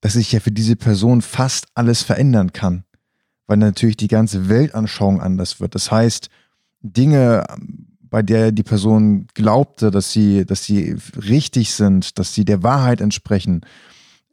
dass 0.00 0.14
sich 0.14 0.32
ja 0.32 0.40
für 0.40 0.52
diese 0.52 0.76
Person 0.76 1.22
fast 1.22 1.66
alles 1.74 2.02
verändern 2.02 2.52
kann, 2.52 2.84
weil 3.46 3.58
natürlich 3.58 3.96
die 3.96 4.08
ganze 4.08 4.48
Weltanschauung 4.48 5.20
anders 5.20 5.60
wird. 5.60 5.74
Das 5.74 5.90
heißt, 5.90 6.28
Dinge, 6.80 7.44
bei 8.00 8.22
der 8.22 8.52
die 8.52 8.62
Person 8.62 9.26
glaubte, 9.34 9.90
dass 9.90 10.12
sie, 10.12 10.46
dass 10.46 10.64
sie 10.64 10.96
richtig 11.16 11.74
sind, 11.74 12.18
dass 12.18 12.34
sie 12.34 12.44
der 12.44 12.62
Wahrheit 12.62 13.00
entsprechen, 13.00 13.62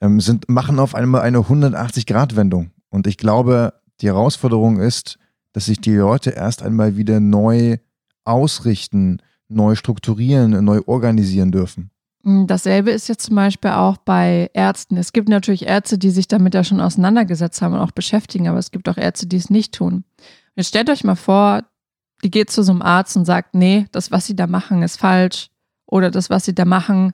ähm, 0.01 0.21
sind, 0.21 0.47
machen 0.47 0.79
auf 0.79 0.95
einmal 0.95 1.21
eine 1.21 1.39
180-Grad-Wendung. 1.39 2.71
Und 2.89 3.07
ich 3.07 3.17
glaube, 3.17 3.73
die 4.01 4.07
Herausforderung 4.07 4.79
ist, 4.79 5.17
dass 5.51 5.65
sich 5.65 5.81
die 5.81 5.95
Leute 5.95 6.31
erst 6.31 6.63
einmal 6.63 6.95
wieder 6.97 7.19
neu 7.19 7.77
ausrichten, 8.25 9.21
neu 9.47 9.75
strukturieren, 9.75 10.63
neu 10.63 10.81
organisieren 10.85 11.51
dürfen. 11.51 11.91
Mm, 12.23 12.47
dasselbe 12.47 12.91
ist 12.91 13.07
jetzt 13.07 13.27
zum 13.27 13.35
Beispiel 13.35 13.71
auch 13.71 13.97
bei 13.97 14.49
Ärzten. 14.53 14.97
Es 14.97 15.13
gibt 15.13 15.29
natürlich 15.29 15.67
Ärzte, 15.67 15.97
die 15.97 16.09
sich 16.09 16.27
damit 16.27 16.53
ja 16.53 16.63
schon 16.63 16.81
auseinandergesetzt 16.81 17.61
haben 17.61 17.73
und 17.73 17.79
auch 17.79 17.91
beschäftigen, 17.91 18.47
aber 18.47 18.57
es 18.57 18.71
gibt 18.71 18.89
auch 18.89 18.97
Ärzte, 18.97 19.27
die 19.27 19.37
es 19.37 19.49
nicht 19.49 19.73
tun. 19.73 20.03
Jetzt 20.55 20.69
stellt 20.69 20.89
euch 20.89 21.03
mal 21.03 21.15
vor, 21.15 21.63
die 22.23 22.31
geht 22.31 22.49
zu 22.49 22.63
so 22.63 22.71
einem 22.71 22.81
Arzt 22.81 23.15
und 23.15 23.25
sagt, 23.25 23.53
nee, 23.53 23.85
das, 23.91 24.11
was 24.11 24.25
sie 24.25 24.35
da 24.35 24.47
machen, 24.47 24.81
ist 24.81 24.97
falsch. 24.97 25.49
Oder 25.85 26.09
das, 26.09 26.31
was 26.31 26.45
sie 26.45 26.55
da 26.55 26.65
machen, 26.65 27.13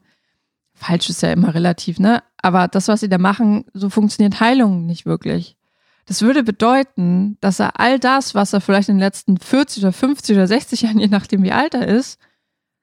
falsch 0.73 1.09
ist 1.09 1.21
ja 1.21 1.33
immer 1.33 1.53
relativ, 1.53 1.99
ne? 1.99 2.23
Aber 2.41 2.67
das, 2.67 2.87
was 2.87 3.01
sie 3.01 3.09
da 3.09 3.17
machen, 3.17 3.65
so 3.73 3.89
funktioniert 3.89 4.39
Heilung 4.39 4.85
nicht 4.85 5.05
wirklich. 5.05 5.57
Das 6.05 6.21
würde 6.21 6.43
bedeuten, 6.43 7.37
dass 7.41 7.59
er 7.59 7.79
all 7.79 7.99
das, 7.99 8.35
was 8.35 8.53
er 8.53 8.61
vielleicht 8.61 8.89
in 8.89 8.95
den 8.95 9.03
letzten 9.03 9.37
40 9.37 9.83
oder 9.83 9.93
50 9.93 10.35
oder 10.35 10.47
60 10.47 10.81
Jahren, 10.81 10.99
je 10.99 11.07
nachdem 11.07 11.43
wie 11.43 11.51
alt 11.51 11.73
er 11.73 11.87
ist, 11.87 12.19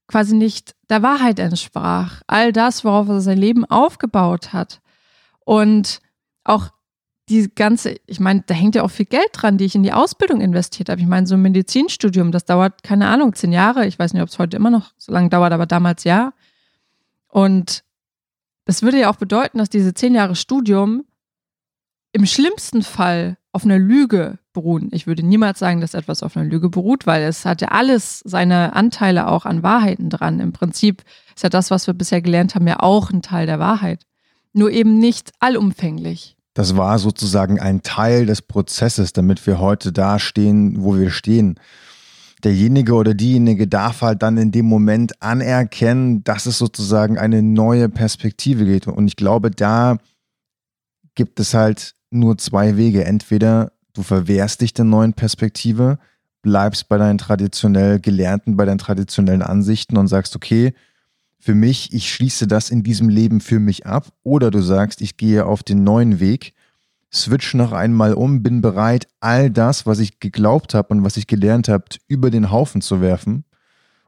quasi 0.06 0.34
nicht 0.34 0.74
der 0.88 1.02
Wahrheit 1.02 1.38
entsprach. 1.38 2.22
All 2.26 2.52
das, 2.52 2.84
worauf 2.84 3.08
er 3.08 3.20
sein 3.20 3.38
Leben 3.38 3.64
aufgebaut 3.64 4.52
hat. 4.52 4.80
Und 5.44 6.00
auch 6.44 6.70
die 7.28 7.50
ganze, 7.54 7.96
ich 8.06 8.20
meine, 8.20 8.42
da 8.46 8.54
hängt 8.54 8.74
ja 8.74 8.82
auch 8.82 8.90
viel 8.90 9.06
Geld 9.06 9.28
dran, 9.32 9.58
die 9.58 9.66
ich 9.66 9.74
in 9.74 9.82
die 9.82 9.92
Ausbildung 9.92 10.40
investiert 10.40 10.88
habe. 10.88 11.00
Ich 11.00 11.06
meine, 11.06 11.26
so 11.26 11.34
ein 11.34 11.42
Medizinstudium, 11.42 12.32
das 12.32 12.46
dauert, 12.46 12.82
keine 12.82 13.08
Ahnung, 13.08 13.34
zehn 13.34 13.52
Jahre. 13.52 13.86
Ich 13.86 13.98
weiß 13.98 14.14
nicht, 14.14 14.22
ob 14.22 14.28
es 14.28 14.38
heute 14.38 14.56
immer 14.56 14.70
noch 14.70 14.92
so 14.96 15.12
lange 15.12 15.28
dauert, 15.28 15.52
aber 15.52 15.66
damals 15.66 16.04
ja. 16.04 16.32
Und 17.28 17.84
das 18.64 18.82
würde 18.82 18.98
ja 18.98 19.10
auch 19.10 19.16
bedeuten, 19.16 19.58
dass 19.58 19.68
diese 19.68 19.94
zehn 19.94 20.14
Jahre 20.14 20.36
Studium 20.36 21.04
im 22.12 22.26
schlimmsten 22.26 22.82
Fall 22.82 23.36
auf 23.52 23.64
einer 23.64 23.78
Lüge 23.78 24.38
beruhen. 24.52 24.88
Ich 24.92 25.06
würde 25.06 25.22
niemals 25.22 25.58
sagen, 25.58 25.80
dass 25.80 25.94
etwas 25.94 26.22
auf 26.22 26.36
einer 26.36 26.46
Lüge 26.46 26.68
beruht, 26.68 27.06
weil 27.06 27.22
es 27.22 27.44
hat 27.44 27.60
ja 27.60 27.68
alles 27.68 28.20
seine 28.24 28.74
Anteile 28.74 29.28
auch 29.28 29.46
an 29.46 29.62
Wahrheiten 29.62 30.10
dran. 30.10 30.40
Im 30.40 30.52
Prinzip 30.52 31.02
ist 31.34 31.42
ja 31.42 31.48
das, 31.48 31.70
was 31.70 31.86
wir 31.86 31.94
bisher 31.94 32.22
gelernt 32.22 32.54
haben, 32.54 32.66
ja 32.66 32.80
auch 32.80 33.10
ein 33.10 33.22
Teil 33.22 33.46
der 33.46 33.58
Wahrheit. 33.58 34.04
Nur 34.52 34.70
eben 34.70 34.98
nicht 34.98 35.32
allumfänglich. 35.40 36.36
Das 36.54 36.76
war 36.76 36.98
sozusagen 36.98 37.60
ein 37.60 37.82
Teil 37.82 38.26
des 38.26 38.42
Prozesses, 38.42 39.12
damit 39.12 39.46
wir 39.46 39.60
heute 39.60 39.92
da 39.92 40.18
stehen, 40.18 40.82
wo 40.82 40.96
wir 40.96 41.10
stehen. 41.10 41.60
Derjenige 42.42 42.94
oder 42.94 43.14
diejenige 43.14 43.66
darf 43.66 44.02
halt 44.02 44.22
dann 44.22 44.38
in 44.38 44.52
dem 44.52 44.66
Moment 44.66 45.22
anerkennen, 45.22 46.24
dass 46.24 46.46
es 46.46 46.58
sozusagen 46.58 47.18
eine 47.18 47.42
neue 47.42 47.88
Perspektive 47.88 48.64
geht. 48.64 48.86
Und 48.86 49.06
ich 49.08 49.16
glaube, 49.16 49.50
da 49.50 49.98
gibt 51.14 51.40
es 51.40 51.54
halt 51.54 51.94
nur 52.10 52.38
zwei 52.38 52.76
Wege. 52.76 53.04
Entweder 53.04 53.72
du 53.92 54.02
verwehrst 54.02 54.60
dich 54.60 54.72
der 54.72 54.84
neuen 54.84 55.12
Perspektive, 55.12 55.98
bleibst 56.42 56.88
bei 56.88 56.98
deinen 56.98 57.18
traditionell 57.18 58.00
Gelernten, 58.00 58.56
bei 58.56 58.64
deinen 58.64 58.78
traditionellen 58.78 59.42
Ansichten 59.42 59.96
und 59.96 60.08
sagst, 60.08 60.36
okay, 60.36 60.72
für 61.40 61.54
mich, 61.54 61.92
ich 61.92 62.12
schließe 62.12 62.46
das 62.46 62.70
in 62.70 62.82
diesem 62.82 63.08
Leben 63.08 63.40
für 63.40 63.60
mich 63.60 63.86
ab. 63.86 64.08
Oder 64.22 64.50
du 64.50 64.60
sagst, 64.60 65.00
ich 65.00 65.16
gehe 65.16 65.46
auf 65.46 65.62
den 65.62 65.84
neuen 65.84 66.20
Weg, 66.20 66.52
switch 67.12 67.54
noch 67.54 67.72
einmal 67.72 68.14
um, 68.14 68.42
bin 68.42 68.60
bereit, 68.60 69.06
all 69.20 69.50
das, 69.50 69.86
was 69.86 69.98
ich 69.98 70.20
geglaubt 70.20 70.74
habe 70.74 70.94
und 70.94 71.04
was 71.04 71.16
ich 71.16 71.26
gelernt 71.26 71.68
habe, 71.68 71.84
über 72.06 72.30
den 72.30 72.50
Haufen 72.50 72.80
zu 72.80 73.00
werfen, 73.00 73.44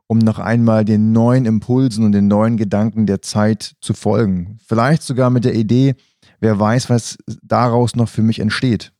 um 0.06 0.18
noch 0.18 0.38
einmal 0.38 0.84
den 0.84 1.12
neuen 1.12 1.46
Impulsen 1.46 2.04
und 2.04 2.12
den 2.12 2.28
neuen 2.28 2.56
Gedanken 2.56 3.06
der 3.06 3.22
Zeit 3.22 3.76
zu 3.80 3.94
folgen. 3.94 4.58
Vielleicht 4.66 5.02
sogar 5.02 5.30
mit 5.30 5.44
der 5.44 5.54
Idee, 5.54 5.94
wer 6.38 6.58
weiß, 6.58 6.90
was 6.90 7.18
daraus 7.42 7.96
noch 7.96 8.08
für 8.08 8.22
mich 8.22 8.38
entsteht. 8.38 8.92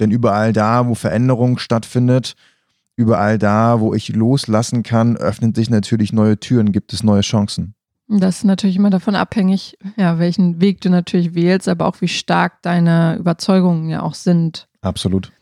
Denn 0.00 0.10
überall 0.10 0.52
da, 0.52 0.88
wo 0.88 0.94
Veränderung 0.94 1.58
stattfindet, 1.58 2.34
überall 2.96 3.38
da, 3.38 3.80
wo 3.80 3.94
ich 3.94 4.14
loslassen 4.14 4.82
kann, 4.82 5.16
öffnen 5.16 5.54
sich 5.54 5.70
natürlich 5.70 6.12
neue 6.12 6.38
Türen, 6.38 6.72
gibt 6.72 6.92
es 6.92 7.02
neue 7.02 7.20
Chancen. 7.20 7.74
Das 8.08 8.38
ist 8.38 8.44
natürlich 8.44 8.76
immer 8.76 8.90
davon 8.90 9.14
abhängig, 9.14 9.78
ja, 9.96 10.18
welchen 10.18 10.60
Weg 10.60 10.80
du 10.82 10.90
natürlich 10.90 11.34
wählst, 11.34 11.68
aber 11.68 11.86
auch 11.86 12.00
wie 12.00 12.08
stark 12.08 12.60
deine 12.62 13.16
Überzeugungen 13.16 13.88
ja 13.88 14.02
auch 14.02 14.14
sind. 14.14 14.68
Absolut. 14.82 15.32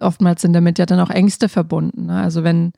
Oftmals 0.00 0.42
sind 0.42 0.52
damit 0.52 0.78
ja 0.78 0.86
dann 0.86 1.00
auch 1.00 1.10
Ängste 1.10 1.48
verbunden. 1.48 2.06
Ne? 2.06 2.20
Also 2.20 2.44
wenn 2.44 2.72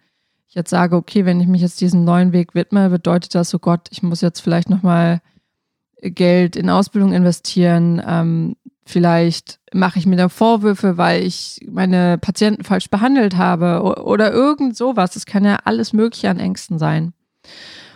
ich 0.49 0.55
jetzt 0.55 0.71
sage, 0.71 0.97
okay, 0.97 1.25
wenn 1.27 1.41
ich 1.41 1.47
mich 1.47 1.61
jetzt 1.61 1.81
diesem 1.81 2.05
neuen 2.05 2.33
Weg 2.33 2.55
widme, 2.55 2.89
bedeutet 2.89 3.35
das, 3.35 3.51
so 3.51 3.59
Gott, 3.59 3.89
ich 3.91 4.03
muss 4.03 4.21
jetzt 4.23 4.41
vielleicht 4.41 4.71
nochmal 4.71 5.21
Geld 6.01 6.57
in 6.57 6.71
Ausbildung 6.71 7.13
investieren. 7.13 8.03
Ähm, 8.07 8.57
vielleicht 8.85 9.61
mache 9.73 9.99
ich 9.99 10.07
mir 10.07 10.17
da 10.17 10.29
Vorwürfe, 10.29 10.97
weil 10.97 11.25
ich 11.25 11.61
meine 11.69 12.19
Patienten 12.19 12.65
falsch 12.65 12.89
behandelt 12.89 13.37
habe 13.37 13.83
oder 13.83 14.33
irgend 14.33 14.77
sowas. 14.77 15.13
Das 15.13 15.27
kann 15.27 15.45
ja 15.45 15.59
alles 15.65 15.93
Mögliche 15.93 16.31
an 16.31 16.39
Ängsten 16.39 16.79
sein. 16.79 17.13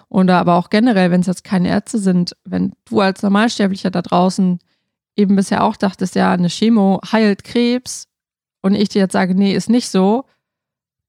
Oder 0.09 0.39
aber 0.39 0.57
auch 0.57 0.71
generell, 0.71 1.13
wenn 1.13 1.21
es 1.21 1.29
jetzt 1.29 1.45
keine 1.45 1.69
Ärzte 1.69 1.99
sind, 1.99 2.37
wenn 2.45 2.73
du 2.87 3.01
als 3.01 3.23
Normalsterblicher 3.23 3.91
da 3.91 4.03
draußen 4.03 4.59
eben 5.15 5.37
bisher 5.37 5.63
auch 5.63 5.77
dachtest, 5.77 6.17
ja, 6.17 6.33
eine 6.33 6.49
Chemo 6.49 7.01
heilt 7.13 7.45
Krebs 7.45 8.09
und 8.61 8.75
ich 8.75 8.89
dir 8.89 9.01
jetzt 9.01 9.13
sage, 9.13 9.35
nee, 9.35 9.55
ist 9.55 9.71
nicht 9.71 9.89
so, 9.89 10.25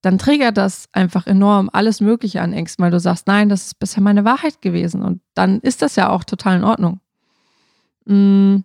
dann 0.02 0.18
triggert 0.18 0.58
das 0.58 0.90
einfach 0.94 1.28
enorm 1.28 1.70
alles 1.72 2.02
Mögliche 2.02 2.42
an 2.42 2.54
Ängsten, 2.54 2.84
weil 2.84 2.92
du 2.92 3.00
sagst, 3.00 3.28
nein, 3.28 3.50
das 3.50 3.68
ist 3.68 3.80
bisher 3.80 4.02
meine 4.02 4.26
Wahrheit 4.26 4.62
gewesen. 4.62 5.04
Und 5.04 5.22
dann 5.36 5.60
ist 5.60 5.82
das 5.82 5.96
ja 5.96 6.10
auch 6.10 6.24
total 6.24 6.58
in 6.58 6.64
Ordnung. 6.64 7.00
Mm, 8.06 8.58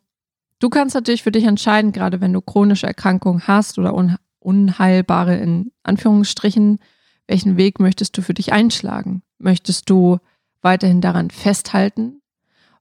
du 0.59 0.69
kannst 0.71 0.95
natürlich 0.95 1.23
für 1.23 1.33
dich 1.33 1.45
entscheiden, 1.45 1.93
gerade 1.93 2.23
wenn 2.23 2.33
du 2.33 2.41
chronische 2.41 2.87
Erkrankungen 2.87 3.47
hast 3.47 3.79
oder 3.79 3.95
un 3.95 4.17
unheilbare 4.39 5.37
in 5.37 5.73
Anführungsstrichen, 5.83 6.79
welchen 7.27 7.57
Weg 7.57 7.81
möchtest 7.81 8.17
du 8.17 8.23
für 8.23 8.33
dich 8.33 8.53
einschlagen? 8.53 9.23
Möchtest 9.39 9.91
du 9.91 10.19
weiterhin 10.63 11.01
daran 11.01 11.31
festhalten? 11.31 12.23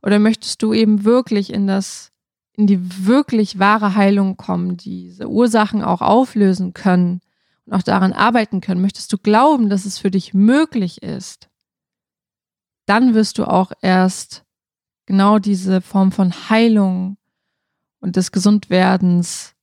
Oder 0.04 0.20
möchtest 0.20 0.62
du 0.62 0.74
eben 0.74 1.06
wirklich 1.06 1.52
in 1.52 1.66
das, 1.66 2.12
in 2.54 2.68
die 2.68 3.08
wirklich 3.08 3.58
wahre 3.58 3.96
Heilung 3.96 4.38
kommen, 4.38 4.78
diese 4.78 5.28
Ursachen 5.28 5.82
auch 5.82 6.02
auflösen 6.02 6.76
können 6.76 7.22
und 7.66 7.74
auch 7.74 7.84
daran 7.84 8.14
arbeiten 8.14 8.62
können? 8.62 8.82
Möchtest 8.82 9.12
du 9.14 9.18
glauben, 9.18 9.70
dass 9.70 9.86
es 9.86 9.98
für 9.98 10.12
dich 10.12 10.34
möglich 10.34 11.02
ist? 11.02 11.50
Dann 12.86 13.14
wirst 13.14 13.38
du 13.38 13.46
auch 13.46 13.72
erst 13.82 14.46
genau 15.06 15.40
diese 15.40 15.82
Form 15.82 16.12
von 16.12 16.32
Heilung 16.50 17.18
und 18.00 18.16
des 18.16 18.32
Gesundwerdens 18.32 19.56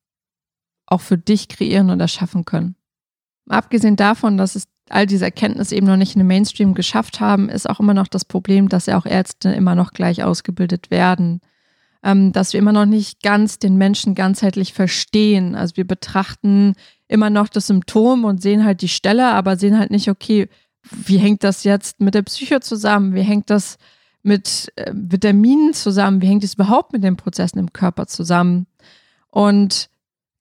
auch 0.87 1.01
für 1.01 1.19
dich 1.19 1.49
kreieren 1.49 1.91
und 1.91 2.01
erschaffen 2.01 2.45
können. 2.45 2.77
Abgesehen 3.49 3.97
davon, 3.97 4.37
dass 4.37 4.55
es 4.55 4.69
all 4.89 5.07
diese 5.07 5.25
Erkenntnisse 5.25 5.75
eben 5.75 5.87
noch 5.87 5.97
nicht 5.97 6.15
in 6.15 6.21
den 6.21 6.27
Mainstream 6.27 6.75
geschafft 6.75 7.21
haben, 7.21 7.49
ist 7.49 7.69
auch 7.69 7.81
immer 7.81 7.95
noch 7.95 8.09
das 8.09 8.25
Problem, 8.25 8.69
dass 8.69 8.87
ja 8.87 8.99
auch 8.99 9.07
Ärzte 9.07 9.51
immer 9.51 9.75
noch 9.75 9.93
gleich 9.93 10.23
ausgebildet 10.23 10.91
werden. 10.91 11.41
Ähm, 12.05 12.33
dass 12.33 12.53
wir 12.53 12.59
immer 12.59 12.73
noch 12.73 12.85
nicht 12.85 13.23
ganz 13.23 13.61
den 13.61 13.77
Menschen 13.77 14.17
ganzheitlich 14.17 14.73
verstehen. 14.73 15.55
Also 15.55 15.77
wir 15.77 15.87
betrachten 15.87 16.75
immer 17.13 17.31
noch 17.31 17.49
das 17.49 17.67
Symptom 17.67 18.25
und 18.25 18.43
sehen 18.43 18.65
halt 18.65 18.81
die 18.81 18.89
Stelle, 18.89 19.27
aber 19.29 19.57
sehen 19.57 19.79
halt 19.79 19.91
nicht, 19.91 20.09
okay, 20.09 20.49
wie 20.91 21.19
hängt 21.19 21.45
das 21.45 21.63
jetzt 21.63 22.01
mit 22.01 22.15
der 22.15 22.23
Psyche 22.23 22.61
zusammen? 22.61 23.15
Wie 23.15 23.23
hängt 23.23 23.51
das 23.51 23.77
mit 24.23 24.73
äh, 24.77 24.93
Vitaminen 24.95 25.75
zusammen? 25.75 26.23
Wie 26.23 26.27
hängt 26.27 26.43
es 26.43 26.55
überhaupt 26.55 26.93
mit 26.93 27.05
den 27.05 27.17
Prozessen 27.17 27.59
im 27.59 27.73
Körper 27.73 28.07
zusammen? 28.07 28.67
Und 29.31 29.91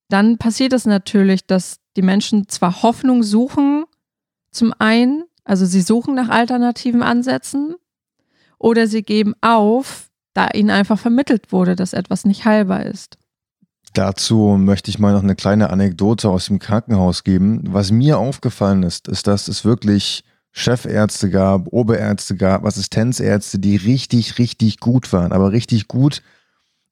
dann 0.09 0.37
passiert 0.37 0.73
es 0.73 0.85
natürlich, 0.85 1.45
dass 1.45 1.77
die 1.95 2.01
Menschen 2.01 2.47
zwar 2.47 2.81
Hoffnung 2.83 3.21
suchen, 3.21 3.85
zum 4.51 4.73
einen, 4.79 5.25
also 5.43 5.65
sie 5.65 5.81
suchen 5.81 6.15
nach 6.15 6.29
alternativen 6.29 7.03
Ansätzen 7.03 7.75
oder 8.57 8.87
sie 8.87 9.03
geben 9.03 9.33
auf, 9.41 10.09
da 10.33 10.47
ihnen 10.53 10.69
einfach 10.69 10.99
vermittelt 10.99 11.51
wurde, 11.51 11.75
dass 11.75 11.93
etwas 11.93 12.25
nicht 12.25 12.45
heilbar 12.45 12.85
ist. 12.85 13.17
Dazu 13.93 14.57
möchte 14.57 14.89
ich 14.89 15.00
mal 15.00 15.13
noch 15.13 15.24
eine 15.24 15.36
kleine 15.36 15.69
Anekdote 15.69 16.29
aus 16.29 16.45
dem 16.45 16.60
Krankenhaus 16.60 17.23
geben. 17.23 17.62
Was 17.65 17.91
mir 17.91 18.17
aufgefallen 18.17 18.84
ist, 18.84 19.08
ist, 19.08 19.27
dass 19.27 19.47
es 19.47 19.65
wirklich 19.65 20.23
Chefärzte 20.54 21.30
gab, 21.30 21.67
Oberärzte 21.67 22.36
gab, 22.36 22.65
Assistenzärzte, 22.65 23.60
die 23.60 23.75
richtig, 23.75 24.38
richtig 24.38 24.80
gut 24.80 25.12
waren, 25.12 25.32
aber 25.32 25.51
richtig 25.51 25.88
gut 25.88 26.21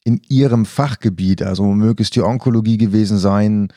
in 0.03 0.21
ihrem 0.29 0.65
Fachgebiet. 0.65 1.41
Also 1.41 1.63
es 1.99 2.09
die 2.09 2.21
Onkologie 2.21 2.77
gewesen 2.77 3.17
sein 3.17 3.71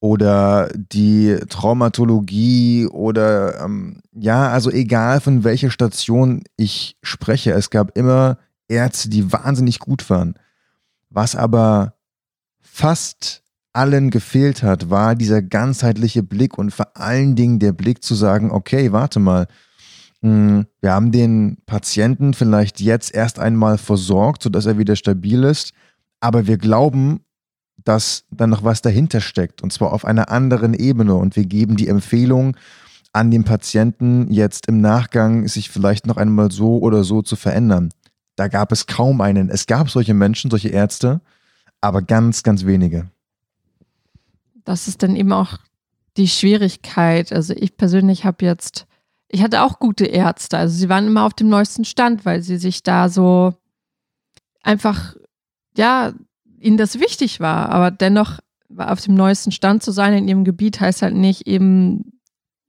oder 0.00 0.68
die 0.74 1.36
Traumatologie 1.48 2.86
oder 2.86 3.62
ähm, 3.62 4.00
ja, 4.12 4.48
also 4.48 4.70
egal 4.70 5.20
von 5.20 5.44
welcher 5.44 5.70
Station 5.70 6.44
ich 6.56 6.96
spreche, 7.02 7.52
es 7.52 7.70
gab 7.70 7.96
immer 7.96 8.38
Ärzte, 8.68 9.08
die 9.08 9.32
wahnsinnig 9.32 9.78
gut 9.78 10.08
waren. 10.10 10.34
Was 11.08 11.36
aber 11.36 11.95
fast 12.76 13.42
allen 13.72 14.10
gefehlt 14.10 14.62
hat, 14.62 14.90
war 14.90 15.14
dieser 15.14 15.40
ganzheitliche 15.40 16.22
Blick 16.22 16.58
und 16.58 16.72
vor 16.72 16.94
allen 16.94 17.34
Dingen 17.34 17.58
der 17.58 17.72
Blick 17.72 18.04
zu 18.04 18.14
sagen, 18.14 18.50
okay, 18.50 18.92
warte 18.92 19.18
mal, 19.18 19.46
hm, 20.20 20.66
wir 20.82 20.92
haben 20.92 21.10
den 21.10 21.56
Patienten 21.64 22.34
vielleicht 22.34 22.82
jetzt 22.82 23.14
erst 23.14 23.38
einmal 23.38 23.78
versorgt, 23.78 24.42
sodass 24.42 24.66
er 24.66 24.76
wieder 24.76 24.94
stabil 24.94 25.42
ist, 25.44 25.72
aber 26.20 26.46
wir 26.46 26.58
glauben, 26.58 27.20
dass 27.82 28.24
dann 28.30 28.50
noch 28.50 28.62
was 28.62 28.82
dahinter 28.82 29.22
steckt 29.22 29.62
und 29.62 29.72
zwar 29.72 29.94
auf 29.94 30.04
einer 30.04 30.30
anderen 30.30 30.74
Ebene 30.74 31.14
und 31.14 31.34
wir 31.34 31.46
geben 31.46 31.76
die 31.76 31.88
Empfehlung 31.88 32.58
an 33.14 33.30
den 33.30 33.44
Patienten 33.44 34.30
jetzt 34.30 34.68
im 34.68 34.82
Nachgang 34.82 35.48
sich 35.48 35.70
vielleicht 35.70 36.06
noch 36.06 36.18
einmal 36.18 36.50
so 36.50 36.78
oder 36.80 37.04
so 37.04 37.22
zu 37.22 37.36
verändern. 37.36 37.88
Da 38.36 38.48
gab 38.48 38.70
es 38.70 38.86
kaum 38.86 39.22
einen. 39.22 39.48
Es 39.48 39.64
gab 39.64 39.88
solche 39.88 40.12
Menschen, 40.12 40.50
solche 40.50 40.68
Ärzte, 40.68 41.22
aber 41.86 42.02
ganz, 42.02 42.42
ganz 42.42 42.64
wenige. 42.66 43.10
Das 44.64 44.88
ist 44.88 45.02
dann 45.02 45.16
eben 45.16 45.32
auch 45.32 45.58
die 46.16 46.28
Schwierigkeit. 46.28 47.32
Also 47.32 47.54
ich 47.54 47.76
persönlich 47.76 48.24
habe 48.24 48.44
jetzt, 48.44 48.86
ich 49.28 49.42
hatte 49.42 49.62
auch 49.62 49.78
gute 49.78 50.06
Ärzte. 50.06 50.58
Also 50.58 50.76
sie 50.76 50.88
waren 50.88 51.06
immer 51.06 51.24
auf 51.24 51.34
dem 51.34 51.48
neuesten 51.48 51.84
Stand, 51.84 52.24
weil 52.24 52.42
sie 52.42 52.56
sich 52.56 52.82
da 52.82 53.08
so 53.08 53.54
einfach, 54.62 55.14
ja, 55.76 56.12
ihnen 56.58 56.76
das 56.76 56.98
wichtig 56.98 57.40
war. 57.40 57.68
Aber 57.68 57.90
dennoch 57.90 58.40
auf 58.76 59.00
dem 59.00 59.14
neuesten 59.14 59.52
Stand 59.52 59.82
zu 59.82 59.92
sein 59.92 60.14
in 60.14 60.28
ihrem 60.28 60.44
Gebiet 60.44 60.80
heißt 60.80 61.02
halt 61.02 61.14
nicht 61.14 61.46
eben 61.46 62.12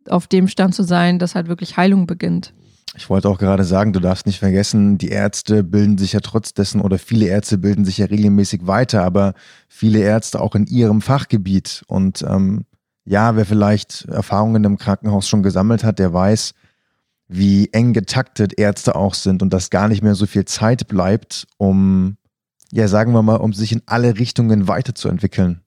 auf 0.08 0.28
dem 0.28 0.48
Stand 0.48 0.76
zu 0.76 0.84
sein, 0.84 1.20
dass 1.20 1.36
halt 1.36 1.48
wirklich 1.48 1.78
Heilung 1.78 2.08
beginnt. 2.08 2.54
Ich 2.96 3.10
wollte 3.10 3.30
auch 3.30 3.38
gerade 3.38 3.64
sagen, 3.64 3.94
du 3.94 4.00
darfst 4.00 4.26
nicht 4.26 4.40
vergessen, 4.40 4.98
die 4.98 5.10
Ärzte 5.10 5.64
bilden 5.64 5.98
sich 5.98 6.14
ja 6.14 6.20
trotz 6.20 6.54
dessen 6.54 6.82
oder 6.82 6.98
viele 6.98 7.28
Ärzte 7.28 7.58
bilden 7.58 7.86
sich 7.86 7.98
ja 8.00 8.06
regelmäßig 8.08 8.66
weiter, 8.66 9.04
aber 9.04 9.34
viele 9.68 10.00
Ärzte 10.00 10.40
auch 10.40 10.56
in 10.56 10.66
ihrem 10.66 11.02
Fachgebiet. 11.02 11.84
Und 11.88 12.24
ähm, 12.24 12.66
ja, 13.06 13.36
wer 13.36 13.46
vielleicht 13.46 14.06
Erfahrungen 14.06 14.64
im 14.64 14.78
Krankenhaus 14.78 15.28
schon 15.28 15.44
gesammelt 15.44 15.84
hat, 15.84 16.00
der 16.00 16.14
weiß, 16.14 16.54
wie 17.28 17.70
eng 17.72 17.94
getaktet 17.94 18.58
Ärzte 18.58 18.96
auch 18.96 19.14
sind 19.14 19.42
und 19.42 19.52
dass 19.54 19.70
gar 19.70 19.88
nicht 19.88 20.02
mehr 20.02 20.16
so 20.16 20.26
viel 20.26 20.46
Zeit 20.46 20.88
bleibt, 20.88 21.46
um, 21.58 22.18
ja, 22.72 22.88
sagen 22.88 23.14
wir 23.14 23.22
mal, 23.22 23.36
um 23.36 23.54
sich 23.54 23.72
in 23.72 23.82
alle 23.86 24.18
Richtungen 24.18 24.68
weiterzuentwickeln. 24.68 25.62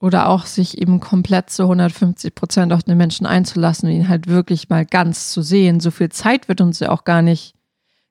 Oder 0.00 0.28
auch 0.28 0.44
sich 0.44 0.78
eben 0.78 1.00
komplett 1.00 1.48
zu 1.50 1.62
150 1.62 2.34
Prozent 2.34 2.72
auf 2.72 2.82
den 2.82 2.98
Menschen 2.98 3.24
einzulassen 3.24 3.88
und 3.88 3.94
ihn 3.94 4.08
halt 4.08 4.26
wirklich 4.26 4.68
mal 4.68 4.84
ganz 4.84 5.30
zu 5.30 5.40
sehen. 5.40 5.80
So 5.80 5.90
viel 5.90 6.10
Zeit 6.10 6.48
wird 6.48 6.60
uns 6.60 6.80
ja 6.80 6.90
auch 6.90 7.04
gar 7.04 7.22
nicht 7.22 7.54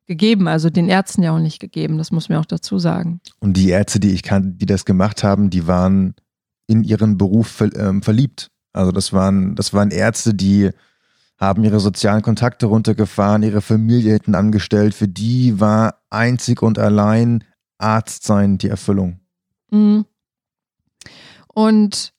gegeben, 0.08 0.48
also 0.48 0.70
den 0.70 0.88
Ärzten 0.88 1.24
ja 1.24 1.32
auch 1.32 1.40
nicht 1.40 1.60
gegeben, 1.60 1.98
das 1.98 2.12
muss 2.12 2.30
man 2.30 2.40
auch 2.40 2.46
dazu 2.46 2.80
sagen. 2.80 3.22
Und 3.40 3.58
die 3.58 3.70
Ärzte, 3.70 4.00
die 4.00 4.12
ich 4.12 4.24
kannte, 4.24 4.50
die 4.50 4.66
das 4.66 4.86
gemacht 4.86 5.24
haben, 5.24 5.50
die 5.50 5.68
waren 5.68 6.16
in 6.68 6.84
ihren 6.84 7.18
Beruf 7.18 7.62
ähm, 7.76 8.02
verliebt. 8.02 8.52
Also 8.74 8.92
das 8.92 9.14
waren, 9.14 9.56
das 9.56 9.74
waren 9.74 9.92
Ärzte, 9.92 10.34
die 10.34 10.72
haben 11.38 11.64
ihre 11.64 11.80
sozialen 11.80 12.22
Kontakte 12.22 12.68
runtergefahren, 12.68 13.44
ihre 13.44 13.62
Familie 13.62 14.14
hinten 14.14 14.36
angestellt. 14.36 14.94
Für 14.94 15.08
die 15.08 15.60
war 15.60 16.02
einzig 16.10 16.62
und 16.62 16.80
allein 16.80 17.44
Arzt 17.78 18.24
sein 18.24 18.58
die 18.58 18.70
Erfüllung. 18.70 19.20
Mhm. 19.72 20.06
Und 21.56 22.14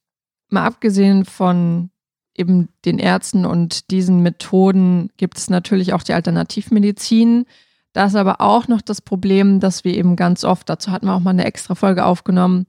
mal 0.48 0.64
abgesehen 0.64 1.26
von 1.26 1.90
eben 2.34 2.68
den 2.84 2.98
Ärzten 2.98 3.44
und 3.44 3.90
diesen 3.90 4.22
Methoden 4.22 5.10
gibt 5.18 5.38
es 5.38 5.50
natürlich 5.50 5.92
auch 5.92 6.02
die 6.02 6.14
Alternativmedizin. 6.14 7.44
Da 7.92 8.06
ist 8.06 8.16
aber 8.16 8.40
auch 8.40 8.66
noch 8.66 8.80
das 8.80 9.00
Problem, 9.00 9.60
dass 9.60 9.84
wir 9.84 9.96
eben 9.96 10.16
ganz 10.16 10.42
oft, 10.42 10.68
dazu 10.68 10.90
hatten 10.90 11.06
wir 11.06 11.14
auch 11.14 11.20
mal 11.20 11.30
eine 11.30 11.44
extra 11.44 11.74
Folge 11.74 12.04
aufgenommen, 12.04 12.66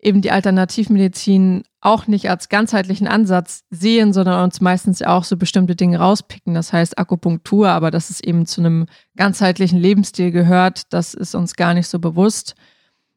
eben 0.00 0.20
die 0.20 0.32
Alternativmedizin 0.32 1.62
auch 1.80 2.06
nicht 2.06 2.28
als 2.28 2.48
ganzheitlichen 2.48 3.06
Ansatz 3.06 3.64
sehen, 3.70 4.12
sondern 4.12 4.42
uns 4.42 4.60
meistens 4.60 5.02
auch 5.02 5.24
so 5.24 5.36
bestimmte 5.36 5.76
Dinge 5.76 5.98
rauspicken. 5.98 6.54
Das 6.54 6.72
heißt 6.72 6.98
Akupunktur, 6.98 7.68
aber 7.68 7.90
dass 7.90 8.10
es 8.10 8.20
eben 8.20 8.46
zu 8.46 8.60
einem 8.60 8.86
ganzheitlichen 9.16 9.78
Lebensstil 9.78 10.32
gehört, 10.32 10.92
das 10.92 11.14
ist 11.14 11.34
uns 11.34 11.54
gar 11.54 11.74
nicht 11.74 11.86
so 11.86 11.98
bewusst. 11.98 12.54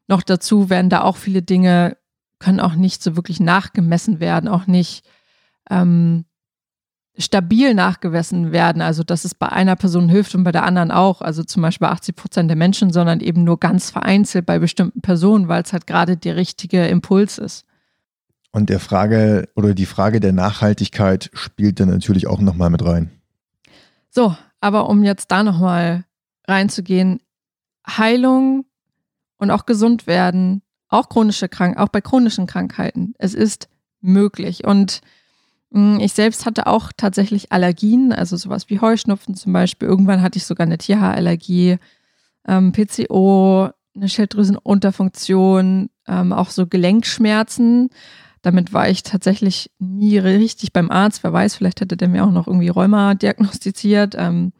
Noch 0.06 0.22
dazu 0.22 0.70
werden 0.70 0.90
da 0.90 1.02
auch 1.02 1.16
viele 1.16 1.42
Dinge 1.42 1.96
können 2.44 2.60
auch 2.60 2.74
nicht 2.74 3.02
so 3.02 3.16
wirklich 3.16 3.40
nachgemessen 3.40 4.20
werden, 4.20 4.48
auch 4.48 4.66
nicht, 4.66 5.04
ähm, 5.70 6.26
stabil 7.16 7.74
nachgewiesen 7.74 8.52
werden, 8.52 8.82
also 8.82 9.04
dass 9.04 9.24
es 9.24 9.34
bei 9.34 9.48
einer 9.48 9.76
Person 9.76 10.08
hilft 10.08 10.34
und 10.34 10.42
bei 10.44 10.52
der 10.52 10.64
anderen 10.64 10.90
auch, 10.90 11.22
also 11.22 11.44
zum 11.44 11.62
Beispiel 11.62 11.86
bei 11.86 11.92
80 11.92 12.16
Prozent 12.16 12.50
der 12.50 12.56
Menschen, 12.56 12.92
sondern 12.92 13.20
eben 13.20 13.44
nur 13.44 13.60
ganz 13.60 13.90
vereinzelt 13.90 14.46
bei 14.46 14.58
bestimmten 14.58 15.00
Personen, 15.00 15.48
weil 15.48 15.62
es 15.62 15.72
halt 15.72 15.86
gerade 15.86 16.16
der 16.16 16.36
richtige 16.36 16.86
Impuls 16.86 17.38
ist. 17.38 17.64
Und 18.50 18.68
der 18.68 18.80
Frage 18.80 19.48
oder 19.54 19.74
die 19.74 19.86
Frage 19.86 20.20
der 20.20 20.32
Nachhaltigkeit 20.32 21.30
spielt 21.32 21.80
dann 21.80 21.88
natürlich 21.88 22.26
auch 22.26 22.40
nochmal 22.40 22.70
mit 22.70 22.84
rein. 22.84 23.10
So, 24.10 24.36
aber 24.60 24.88
um 24.88 25.02
jetzt 25.02 25.30
da 25.30 25.42
nochmal 25.42 26.04
reinzugehen, 26.46 27.20
Heilung 27.86 28.64
und 29.38 29.50
auch 29.50 29.66
gesund 29.66 30.06
werden, 30.06 30.62
auch 30.94 31.08
chronische 31.08 31.48
Krank 31.48 31.76
auch 31.78 31.88
bei 31.88 32.00
chronischen 32.00 32.46
Krankheiten. 32.46 33.14
Es 33.18 33.34
ist 33.34 33.68
möglich. 34.00 34.64
Und 34.64 35.00
hm, 35.72 35.98
ich 36.00 36.12
selbst 36.12 36.46
hatte 36.46 36.66
auch 36.66 36.92
tatsächlich 36.96 37.52
Allergien, 37.52 38.12
also 38.12 38.36
sowas 38.36 38.70
wie 38.70 38.80
Heuschnupfen 38.80 39.34
zum 39.34 39.52
Beispiel. 39.52 39.88
Irgendwann 39.88 40.22
hatte 40.22 40.38
ich 40.38 40.46
sogar 40.46 40.66
eine 40.66 40.78
Tierhaarallergie, 40.78 41.78
ähm, 42.46 42.72
PCO, 42.72 43.70
eine 43.96 44.08
Schilddrüsenunterfunktion, 44.08 45.90
ähm, 46.06 46.32
auch 46.32 46.50
so 46.50 46.66
Gelenkschmerzen. 46.66 47.90
Damit 48.42 48.72
war 48.72 48.88
ich 48.88 49.02
tatsächlich 49.02 49.70
nie 49.78 50.18
richtig 50.18 50.72
beim 50.72 50.90
Arzt. 50.90 51.24
Wer 51.24 51.32
weiß, 51.32 51.56
vielleicht 51.56 51.80
hätte 51.80 51.96
der 51.96 52.08
mir 52.08 52.24
auch 52.24 52.30
noch 52.30 52.46
irgendwie 52.46 52.68
Rheuma 52.68 53.14
diagnostiziert. 53.14 54.14
Ähm, 54.18 54.52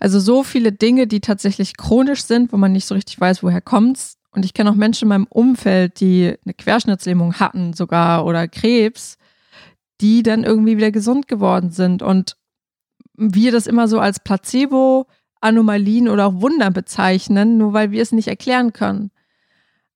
also 0.00 0.18
so 0.18 0.42
viele 0.42 0.72
Dinge, 0.72 1.06
die 1.06 1.20
tatsächlich 1.20 1.76
chronisch 1.76 2.24
sind, 2.24 2.52
wo 2.52 2.56
man 2.56 2.72
nicht 2.72 2.86
so 2.86 2.94
richtig 2.94 3.20
weiß, 3.20 3.42
woher 3.42 3.60
kommt's. 3.60 4.19
Und 4.32 4.44
ich 4.44 4.54
kenne 4.54 4.70
auch 4.70 4.76
Menschen 4.76 5.04
in 5.04 5.08
meinem 5.08 5.26
Umfeld, 5.28 6.00
die 6.00 6.34
eine 6.44 6.54
Querschnittslähmung 6.54 7.34
hatten 7.40 7.72
sogar 7.72 8.24
oder 8.24 8.46
Krebs 8.48 9.18
die 10.00 10.22
dann 10.22 10.44
irgendwie 10.44 10.76
wieder 10.76 10.90
gesund 10.90 11.28
geworden 11.28 11.70
sind. 11.70 12.02
Und 12.02 12.36
wir 13.14 13.52
das 13.52 13.66
immer 13.66 13.86
so 13.86 14.00
als 14.00 14.20
Placebo, 14.20 15.06
Anomalien 15.40 16.08
oder 16.08 16.26
auch 16.26 16.40
Wunder 16.40 16.70
bezeichnen, 16.70 17.58
nur 17.58 17.72
weil 17.72 17.90
wir 17.90 18.02
es 18.02 18.12
nicht 18.12 18.28
erklären 18.28 18.72
können. 18.72 19.10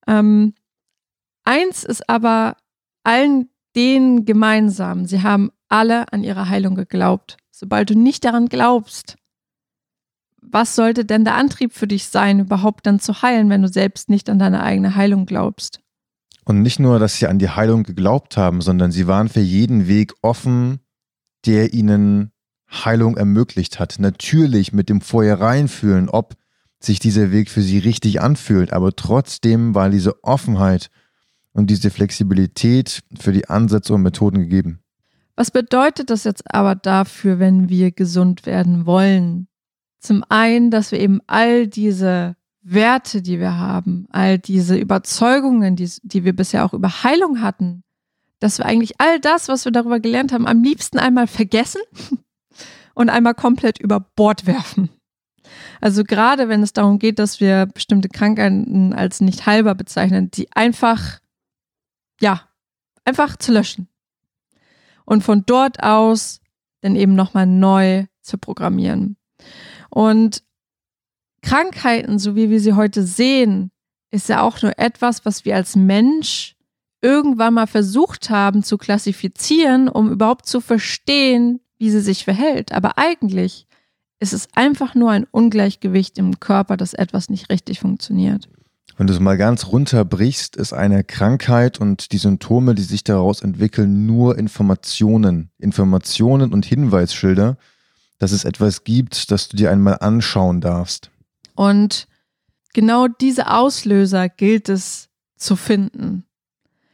Ähm, 0.07 0.53
eins 1.43 1.83
ist 1.83 2.07
aber 2.09 2.57
allen 3.03 3.49
denen 3.75 4.25
gemeinsam, 4.25 5.05
sie 5.05 5.21
haben 5.21 5.51
alle 5.67 6.11
an 6.13 6.23
ihre 6.23 6.49
Heilung 6.49 6.75
geglaubt. 6.75 7.37
Sobald 7.51 7.89
du 7.89 7.97
nicht 7.97 8.23
daran 8.25 8.47
glaubst, 8.47 9.17
was 10.51 10.75
sollte 10.75 11.05
denn 11.05 11.23
der 11.23 11.35
Antrieb 11.35 11.73
für 11.73 11.87
dich 11.87 12.07
sein, 12.07 12.39
überhaupt 12.39 12.85
dann 12.85 12.99
zu 12.99 13.21
heilen, 13.21 13.49
wenn 13.49 13.61
du 13.61 13.67
selbst 13.67 14.09
nicht 14.09 14.29
an 14.29 14.39
deine 14.39 14.63
eigene 14.63 14.95
Heilung 14.95 15.25
glaubst? 15.25 15.79
Und 16.45 16.61
nicht 16.61 16.79
nur, 16.79 16.99
dass 16.99 17.17
sie 17.17 17.27
an 17.27 17.39
die 17.39 17.49
Heilung 17.49 17.83
geglaubt 17.83 18.37
haben, 18.37 18.61
sondern 18.61 18.91
sie 18.91 19.07
waren 19.07 19.29
für 19.29 19.39
jeden 19.39 19.87
Weg 19.87 20.13
offen, 20.21 20.79
der 21.45 21.73
ihnen 21.73 22.31
Heilung 22.69 23.17
ermöglicht 23.17 23.79
hat. 23.79 23.95
Natürlich 23.99 24.73
mit 24.73 24.89
dem 24.89 25.01
Vorher-Reinfühlen, 25.01 26.09
ob 26.09 26.35
sich 26.79 26.99
dieser 26.99 27.31
Weg 27.31 27.49
für 27.49 27.61
sie 27.61 27.79
richtig 27.79 28.21
anfühlt, 28.21 28.73
aber 28.73 28.95
trotzdem 28.95 29.73
war 29.73 29.89
diese 29.89 30.23
Offenheit 30.23 30.89
und 31.51 31.69
diese 31.69 31.89
Flexibilität 31.89 33.01
für 33.19 33.31
die 33.31 33.49
Ansätze 33.49 33.93
und 33.93 34.01
Methoden 34.01 34.39
gegeben. 34.39 34.81
Was 35.35 35.51
bedeutet 35.51 36.09
das 36.09 36.23
jetzt 36.23 36.43
aber 36.53 36.75
dafür, 36.75 37.39
wenn 37.39 37.69
wir 37.69 37.91
gesund 37.91 38.45
werden 38.45 38.85
wollen? 38.85 39.47
Zum 40.05 40.23
einen, 40.29 40.69
dass 40.69 40.91
wir 40.91 40.99
eben 40.99 41.19
all 41.25 41.65
diese 41.65 42.35
Werte, 42.61 43.23
die 43.23 43.39
wir 43.39 43.57
haben, 43.57 44.05
all 44.11 44.37
diese 44.37 44.77
Überzeugungen, 44.77 45.75
die, 45.75 45.89
die 46.03 46.23
wir 46.23 46.35
bisher 46.35 46.63
auch 46.63 46.73
über 46.73 47.03
Heilung 47.03 47.41
hatten, 47.41 47.83
dass 48.39 48.59
wir 48.59 48.67
eigentlich 48.67 49.01
all 49.01 49.19
das, 49.19 49.47
was 49.47 49.65
wir 49.65 49.71
darüber 49.71 49.99
gelernt 49.99 50.31
haben, 50.31 50.45
am 50.45 50.61
liebsten 50.61 50.99
einmal 50.99 51.25
vergessen 51.25 51.81
und 52.93 53.09
einmal 53.09 53.33
komplett 53.33 53.79
über 53.79 53.99
Bord 53.99 54.45
werfen. 54.45 54.89
Also 55.81 56.03
gerade 56.03 56.49
wenn 56.49 56.61
es 56.61 56.73
darum 56.73 56.99
geht, 56.99 57.17
dass 57.17 57.39
wir 57.39 57.65
bestimmte 57.65 58.07
Krankheiten 58.07 58.93
als 58.93 59.21
nicht 59.21 59.47
heilbar 59.47 59.73
bezeichnen, 59.73 60.29
die 60.29 60.51
einfach, 60.51 61.19
ja, 62.21 62.41
einfach 63.05 63.37
zu 63.37 63.51
löschen. 63.51 63.87
Und 65.03 65.23
von 65.23 65.47
dort 65.47 65.81
aus 65.81 66.41
dann 66.81 66.95
eben 66.95 67.15
nochmal 67.15 67.47
neu 67.47 68.05
zu 68.21 68.37
programmieren. 68.37 69.17
Und 69.89 70.43
Krankheiten, 71.41 72.19
so 72.19 72.35
wie 72.35 72.49
wir 72.49 72.59
sie 72.59 72.73
heute 72.73 73.03
sehen, 73.03 73.71
ist 74.11 74.29
ja 74.29 74.41
auch 74.41 74.61
nur 74.61 74.77
etwas, 74.79 75.25
was 75.25 75.45
wir 75.45 75.55
als 75.55 75.75
Mensch 75.75 76.55
irgendwann 77.01 77.53
mal 77.53 77.67
versucht 77.67 78.29
haben 78.29 78.63
zu 78.63 78.77
klassifizieren, 78.77 79.87
um 79.87 80.11
überhaupt 80.11 80.47
zu 80.47 80.59
verstehen, 80.59 81.59
wie 81.77 81.91
sie 81.91 82.01
sich 82.01 82.23
verhält. 82.23 82.71
Aber 82.71 82.97
eigentlich 82.97 83.67
ist 84.19 84.33
es 84.33 84.47
einfach 84.55 84.95
nur 84.95 85.11
ein 85.11 85.27
Ungleichgewicht 85.29 86.17
im 86.17 86.39
Körper, 86.39 86.77
dass 86.77 86.93
etwas 86.93 87.29
nicht 87.29 87.49
richtig 87.49 87.79
funktioniert. 87.79 88.49
Wenn 88.97 89.07
du 89.07 89.13
es 89.13 89.19
mal 89.19 89.37
ganz 89.37 89.67
runterbrichst, 89.67 90.55
ist 90.55 90.71
eine 90.71 91.03
Krankheit 91.03 91.79
und 91.81 92.13
die 92.13 92.17
Symptome, 92.17 92.75
die 92.75 92.83
sich 92.83 93.03
daraus 93.03 93.41
entwickeln, 93.41 94.05
nur 94.05 94.37
Informationen. 94.37 95.51
Informationen 95.59 96.53
und 96.53 96.65
Hinweisschilder, 96.65 97.57
dass 98.17 98.31
es 98.31 98.45
etwas 98.45 98.83
gibt, 98.83 99.31
das 99.31 99.49
du 99.49 99.57
dir 99.57 99.71
einmal 99.71 99.97
anschauen 99.99 100.61
darfst. 100.61 101.11
Und 101.55 102.07
genau 102.73 103.07
diese 103.07 103.51
Auslöser 103.51 104.29
gilt 104.29 104.69
es 104.69 105.09
zu 105.37 105.55
finden. 105.55 106.25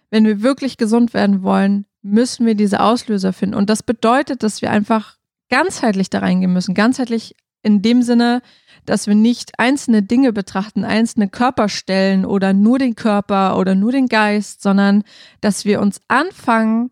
Wenn 0.09 0.25
wir 0.25 0.41
wirklich 0.41 0.77
gesund 0.77 1.13
werden 1.13 1.43
wollen, 1.43 1.85
müssen 2.01 2.45
wir 2.45 2.55
diese 2.55 2.81
Auslöser 2.81 3.33
finden. 3.33 3.55
Und 3.55 3.69
das 3.69 3.83
bedeutet, 3.83 4.43
dass 4.43 4.61
wir 4.61 4.71
einfach 4.71 5.17
ganzheitlich 5.49 6.09
da 6.09 6.19
reingehen 6.19 6.53
müssen. 6.53 6.73
Ganzheitlich 6.73 7.35
in 7.63 7.81
dem 7.81 8.01
Sinne, 8.01 8.41
dass 8.85 9.05
wir 9.07 9.15
nicht 9.15 9.59
einzelne 9.59 10.01
Dinge 10.01 10.33
betrachten, 10.33 10.83
einzelne 10.83 11.29
Körperstellen 11.29 12.25
oder 12.25 12.53
nur 12.53 12.79
den 12.79 12.95
Körper 12.95 13.57
oder 13.57 13.75
nur 13.75 13.91
den 13.91 14.07
Geist, 14.07 14.61
sondern 14.61 15.03
dass 15.41 15.65
wir 15.65 15.79
uns 15.81 16.01
anfangen, 16.07 16.89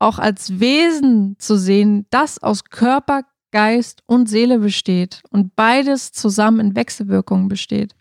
auch 0.00 0.18
als 0.18 0.58
Wesen 0.58 1.36
zu 1.38 1.56
sehen, 1.56 2.06
das 2.10 2.42
aus 2.42 2.64
Körper, 2.64 3.22
Geist 3.54 4.02
und 4.06 4.28
Seele 4.28 4.58
besteht 4.58 5.22
und 5.30 5.54
beides 5.54 6.10
zusammen 6.10 6.58
in 6.58 6.74
Wechselwirkung 6.74 7.46
besteht. 7.46 7.94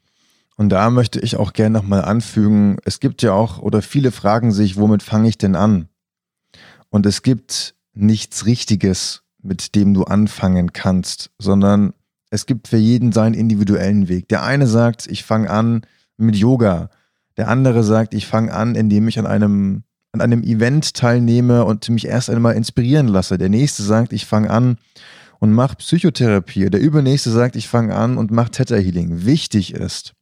Und 0.56 0.70
da 0.70 0.90
möchte 0.90 1.20
ich 1.20 1.38
auch 1.38 1.54
gerne 1.54 1.78
nochmal 1.78 2.04
anfügen, 2.04 2.78
es 2.86 3.00
gibt 3.00 3.22
ja 3.22 3.34
auch, 3.34 3.60
oder 3.60 3.84
viele 3.84 4.12
fragen 4.12 4.52
sich, 4.52 4.78
womit 4.78 5.04
fange 5.04 5.30
ich 5.30 5.38
denn 5.38 5.56
an? 5.56 5.90
Und 6.90 7.06
es 7.06 7.22
gibt 7.22 7.76
nichts 7.94 8.48
Richtiges, 8.48 9.22
mit 9.44 9.76
dem 9.76 9.94
du 9.94 10.06
anfangen 10.06 10.74
kannst, 10.74 11.30
sondern 11.38 11.94
es 12.32 12.48
gibt 12.48 12.68
für 12.68 12.78
jeden 12.78 13.12
seinen 13.12 13.36
individuellen 13.36 14.08
Weg. 14.08 14.30
Der 14.30 14.42
eine 14.42 14.66
sagt, 14.66 15.06
ich 15.06 15.24
fange 15.24 15.52
an 15.52 15.86
mit 16.18 16.36
Yoga. 16.36 16.90
Der 17.38 17.48
andere 17.48 17.84
sagt, 17.84 18.16
ich 18.16 18.26
fange 18.26 18.52
an, 18.54 18.74
indem 18.74 19.08
ich 19.08 19.20
an 19.20 19.28
einem, 19.28 19.84
an 20.14 20.22
einem 20.22 20.42
Event 20.42 20.96
teilnehme 20.96 21.64
und 21.64 21.88
mich 21.90 22.08
erst 22.08 22.32
einmal 22.32 22.56
inspirieren 22.56 23.08
lasse. 23.08 23.38
Der 23.38 23.50
nächste 23.50 23.84
sagt, 23.84 24.14
ich 24.14 24.26
fange 24.26 24.50
an 24.50 24.78
und 25.44 25.52
mach 25.52 25.76
Psychotherapie. 25.76 26.70
Der 26.70 26.80
übernächste 26.80 27.30
sagt, 27.30 27.58
ich 27.58 27.68
fange 27.68 27.94
an 27.94 28.18
und 28.18 28.32
mach 28.32 28.48
Theta 28.48 28.78
Healing. 28.78 29.26
Wichtig 29.26 29.74
ist, 29.74 30.14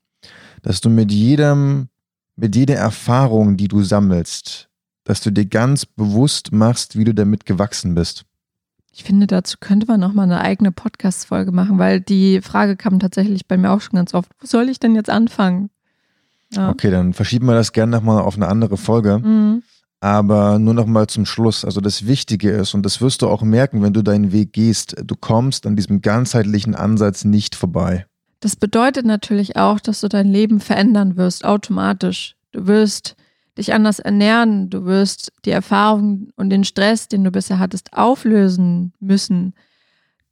dass 0.64 0.82
du 0.82 0.90
mit 0.90 1.12
jedem, 1.12 1.90
mit 2.36 2.56
jeder 2.56 2.78
Erfahrung, 2.78 3.56
die 3.56 3.68
du 3.68 3.84
sammelst, 3.84 4.68
dass 5.04 5.22
du 5.22 5.30
dir 5.30 5.46
ganz 5.46 5.86
bewusst 5.86 6.52
machst, 6.52 6.98
wie 6.98 7.04
du 7.04 7.14
damit 7.14 7.46
gewachsen 7.46 7.94
bist. 7.94 8.26
Ich 8.92 9.04
finde, 9.04 9.28
dazu 9.28 9.58
könnte 9.60 9.86
man 9.86 10.00
nochmal 10.00 10.26
eine 10.26 10.42
eigene 10.42 10.72
Podcast-Folge 10.72 11.52
machen, 11.52 11.78
weil 11.78 12.02
die 12.02 12.42
Frage 12.42 12.76
kam 12.76 12.98
tatsächlich 12.98 13.48
bei 13.48 13.58
mir 13.58 13.70
auch 13.70 13.82
schon 13.82 13.98
ganz 13.98 14.16
oft. 14.16 14.32
Wo 14.40 14.48
soll 14.48 14.70
ich 14.70 14.80
denn 14.80 14.96
jetzt 14.96 15.12
anfangen? 15.12 15.70
Ja. 16.52 16.72
Okay, 16.72 16.90
dann 16.90 17.14
verschieben 17.14 17.46
wir 17.46 17.54
das 17.54 17.74
gerne 17.74 17.92
nochmal 17.92 18.24
auf 18.24 18.38
eine 18.38 18.48
andere 18.48 18.76
Folge. 18.76 19.20
Mhm. 19.20 19.62
Aber 20.02 20.58
nur 20.58 20.74
noch 20.74 20.88
mal 20.88 21.08
zum 21.08 21.28
Schluss. 21.28 21.64
Also 21.64 21.80
das 21.80 22.08
Wichtige 22.08 22.50
ist, 22.52 22.74
und 22.74 22.84
das 22.84 23.02
wirst 23.02 23.22
du 23.22 23.30
auch 23.30 23.44
merken, 23.44 23.84
wenn 23.84 23.94
du 23.94 24.02
deinen 24.02 24.32
Weg 24.32 24.52
gehst, 24.52 24.96
du 25.04 25.16
kommst 25.16 25.68
an 25.68 25.76
diesem 25.76 26.02
ganzheitlichen 26.02 26.74
Ansatz 26.74 27.24
nicht 27.24 27.56
vorbei. 27.56 28.08
Das 28.40 28.56
bedeutet 28.56 29.06
natürlich 29.06 29.58
auch, 29.58 29.80
dass 29.80 30.02
du 30.02 30.10
dein 30.10 30.28
Leben 30.28 30.60
verändern 30.60 31.16
wirst, 31.18 31.46
automatisch. 31.46 32.36
Du 32.52 32.66
wirst 32.66 33.16
dich 33.60 33.74
anders 33.74 34.00
ernähren, 34.00 34.72
du 34.72 34.86
wirst 34.86 35.32
die 35.46 35.52
Erfahrungen 35.52 36.32
und 36.36 36.50
den 36.50 36.64
Stress, 36.64 37.08
den 37.08 37.24
du 37.24 37.30
bisher 37.30 37.60
hattest, 37.60 37.94
auflösen 37.94 38.94
müssen. 39.00 39.54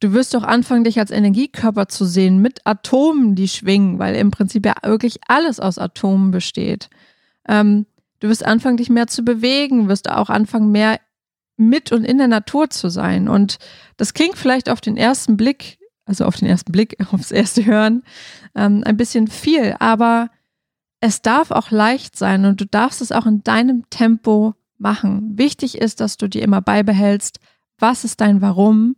Du 0.00 0.12
wirst 0.12 0.34
auch 0.34 0.42
anfangen, 0.42 0.82
dich 0.82 0.98
als 0.98 1.12
Energiekörper 1.12 1.86
zu 1.86 2.04
sehen 2.06 2.42
mit 2.42 2.66
Atomen, 2.66 3.36
die 3.36 3.46
schwingen, 3.46 4.00
weil 4.00 4.16
im 4.16 4.32
Prinzip 4.32 4.66
ja 4.66 4.74
wirklich 4.82 5.20
alles 5.28 5.60
aus 5.60 5.78
Atomen 5.78 6.32
besteht. 6.32 6.88
Ähm, 7.46 7.86
Du 8.20 8.28
wirst 8.28 8.44
anfangen, 8.44 8.76
dich 8.76 8.90
mehr 8.90 9.06
zu 9.06 9.24
bewegen, 9.24 9.88
wirst 9.88 10.10
auch 10.10 10.30
anfangen, 10.30 10.70
mehr 10.70 11.00
mit 11.56 11.92
und 11.92 12.04
in 12.04 12.18
der 12.18 12.28
Natur 12.28 12.70
zu 12.70 12.88
sein. 12.88 13.28
Und 13.28 13.58
das 13.96 14.14
klingt 14.14 14.36
vielleicht 14.36 14.68
auf 14.68 14.80
den 14.80 14.96
ersten 14.96 15.36
Blick, 15.36 15.78
also 16.04 16.24
auf 16.24 16.36
den 16.36 16.48
ersten 16.48 16.72
Blick, 16.72 16.96
aufs 17.12 17.30
erste 17.30 17.64
Hören, 17.64 18.02
ähm, 18.54 18.82
ein 18.84 18.96
bisschen 18.96 19.28
viel, 19.28 19.76
aber 19.78 20.30
es 21.00 21.22
darf 21.22 21.50
auch 21.50 21.70
leicht 21.70 22.16
sein 22.16 22.44
und 22.44 22.60
du 22.60 22.66
darfst 22.66 23.00
es 23.00 23.10
auch 23.10 23.26
in 23.26 23.42
deinem 23.42 23.88
Tempo 23.88 24.54
machen. 24.76 25.38
Wichtig 25.38 25.78
ist, 25.78 26.00
dass 26.00 26.16
du 26.16 26.28
dir 26.28 26.42
immer 26.42 26.60
beibehältst, 26.60 27.40
Was 27.78 28.04
ist 28.04 28.20
dein 28.20 28.42
Warum? 28.42 28.96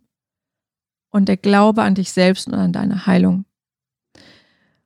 Und 1.09 1.29
der 1.29 1.37
Glaube 1.37 1.83
an 1.83 1.95
dich 1.95 2.11
selbst 2.11 2.47
und 2.47 2.55
an 2.55 2.73
deine 2.73 3.05
Heilung. 3.05 3.45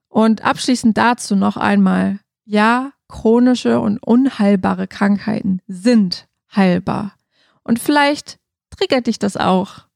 Und 0.07 0.43
abschließend 0.43 0.95
dazu 0.95 1.35
noch 1.35 1.57
einmal, 1.57 2.19
ja, 2.45 2.91
chronische 3.07 3.79
und 3.79 4.01
unheilbare 4.03 4.87
Krankheiten 4.87 5.61
sind 5.67 6.27
heilbar. 6.55 7.15
Und 7.63 7.79
vielleicht 7.79 8.39
triggert 8.69 9.07
dich 9.07 9.19
das 9.19 9.37
auch. 9.37 9.87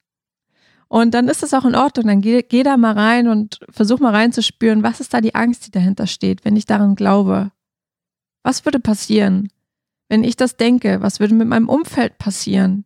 Und 0.88 1.14
dann 1.14 1.30
ist 1.30 1.42
das 1.42 1.54
auch 1.54 1.64
in 1.64 1.76
Ordnung. 1.76 2.08
Dann 2.08 2.22
geh, 2.22 2.42
geh 2.42 2.64
da 2.64 2.76
mal 2.76 2.94
rein 2.94 3.30
und 3.30 3.60
versuch 3.70 4.00
mal 4.00 4.14
reinzuspüren, 4.14 4.84
was 4.84 5.00
ist 5.00 5.14
da 5.14 5.22
die 5.22 5.36
Angst, 5.36 5.66
die 5.66 5.72
dahinter 5.72 6.06
steht, 6.06 6.44
wenn 6.44 6.58
ich 6.58 6.66
daran 6.66 6.96
glaube. 6.96 7.52
Was 8.44 8.66
würde 8.66 8.80
passieren, 8.80 9.50
wenn 10.10 10.26
ich 10.26 10.36
das 10.36 10.58
denke? 10.58 11.02
Was 11.02 11.20
würde 11.22 11.34
mit 11.34 11.48
meinem 11.48 11.70
Umfeld 11.70 12.18
passieren? 12.18 12.84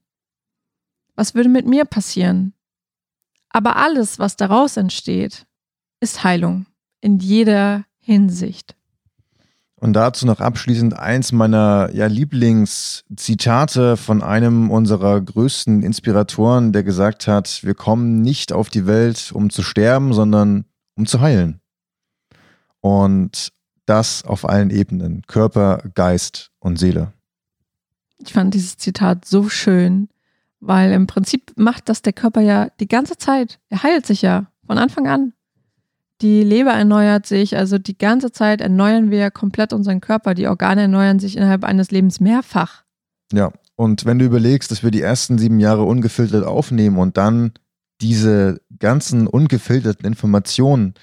Was 1.15 1.33
würde 1.33 1.49
mit 1.49 1.65
mir 1.65 1.85
passieren? 1.85 2.53
Aber 3.49 3.77
alles, 3.77 4.19
was 4.19 4.35
daraus 4.35 4.77
entsteht, 4.77 5.47
ist 5.99 6.23
Heilung 6.23 6.67
in 7.01 7.19
jeder 7.19 7.85
Hinsicht. 7.99 8.75
Und 9.77 9.93
dazu 9.93 10.25
noch 10.25 10.39
abschließend 10.39 10.97
eins 10.97 11.31
meiner 11.31 11.89
ja, 11.93 12.07
Lieblingszitate 12.07 13.97
von 13.97 14.23
einem 14.23 14.71
unserer 14.71 15.19
größten 15.19 15.83
Inspiratoren, 15.83 16.71
der 16.71 16.83
gesagt 16.83 17.27
hat, 17.27 17.63
wir 17.63 17.73
kommen 17.73 18.21
nicht 18.21 18.53
auf 18.53 18.69
die 18.69 18.87
Welt, 18.87 19.31
um 19.33 19.49
zu 19.49 19.63
sterben, 19.63 20.13
sondern 20.13 20.65
um 20.95 21.05
zu 21.05 21.19
heilen. 21.19 21.59
Und 22.79 23.51
das 23.85 24.23
auf 24.23 24.47
allen 24.47 24.69
Ebenen, 24.69 25.23
Körper, 25.27 25.83
Geist 25.93 26.51
und 26.59 26.79
Seele. 26.79 27.11
Ich 28.17 28.33
fand 28.33 28.53
dieses 28.53 28.77
Zitat 28.77 29.25
so 29.25 29.49
schön, 29.49 30.09
weil 30.59 30.91
im 30.93 31.05
Prinzip 31.05 31.51
macht 31.57 31.89
das 31.89 32.01
der 32.01 32.13
Körper 32.13 32.41
ja 32.41 32.69
die 32.79 32.87
ganze 32.87 33.17
Zeit. 33.17 33.59
Er 33.69 33.83
heilt 33.83 34.05
sich 34.05 34.21
ja 34.21 34.47
von 34.65 34.77
Anfang 34.77 35.07
an. 35.07 35.33
Die 36.21 36.43
Leber 36.43 36.71
erneuert 36.71 37.25
sich, 37.25 37.57
also 37.57 37.77
die 37.77 37.97
ganze 37.97 38.31
Zeit 38.31 38.61
erneuern 38.61 39.11
wir 39.11 39.31
komplett 39.31 39.73
unseren 39.73 39.99
Körper. 39.99 40.33
Die 40.33 40.47
Organe 40.47 40.83
erneuern 40.83 41.19
sich 41.19 41.35
innerhalb 41.35 41.63
eines 41.63 41.91
Lebens 41.91 42.19
mehrfach. 42.19 42.83
Ja, 43.33 43.51
und 43.75 44.05
wenn 44.05 44.19
du 44.19 44.25
überlegst, 44.25 44.71
dass 44.71 44.83
wir 44.83 44.91
die 44.91 45.01
ersten 45.01 45.37
sieben 45.37 45.59
Jahre 45.59 45.83
ungefiltert 45.83 46.45
aufnehmen 46.45 46.97
und 46.97 47.17
dann 47.17 47.51
diese 48.01 48.61
ganzen 48.79 49.27
ungefilterten 49.27 50.05
Informationen, 50.05 50.93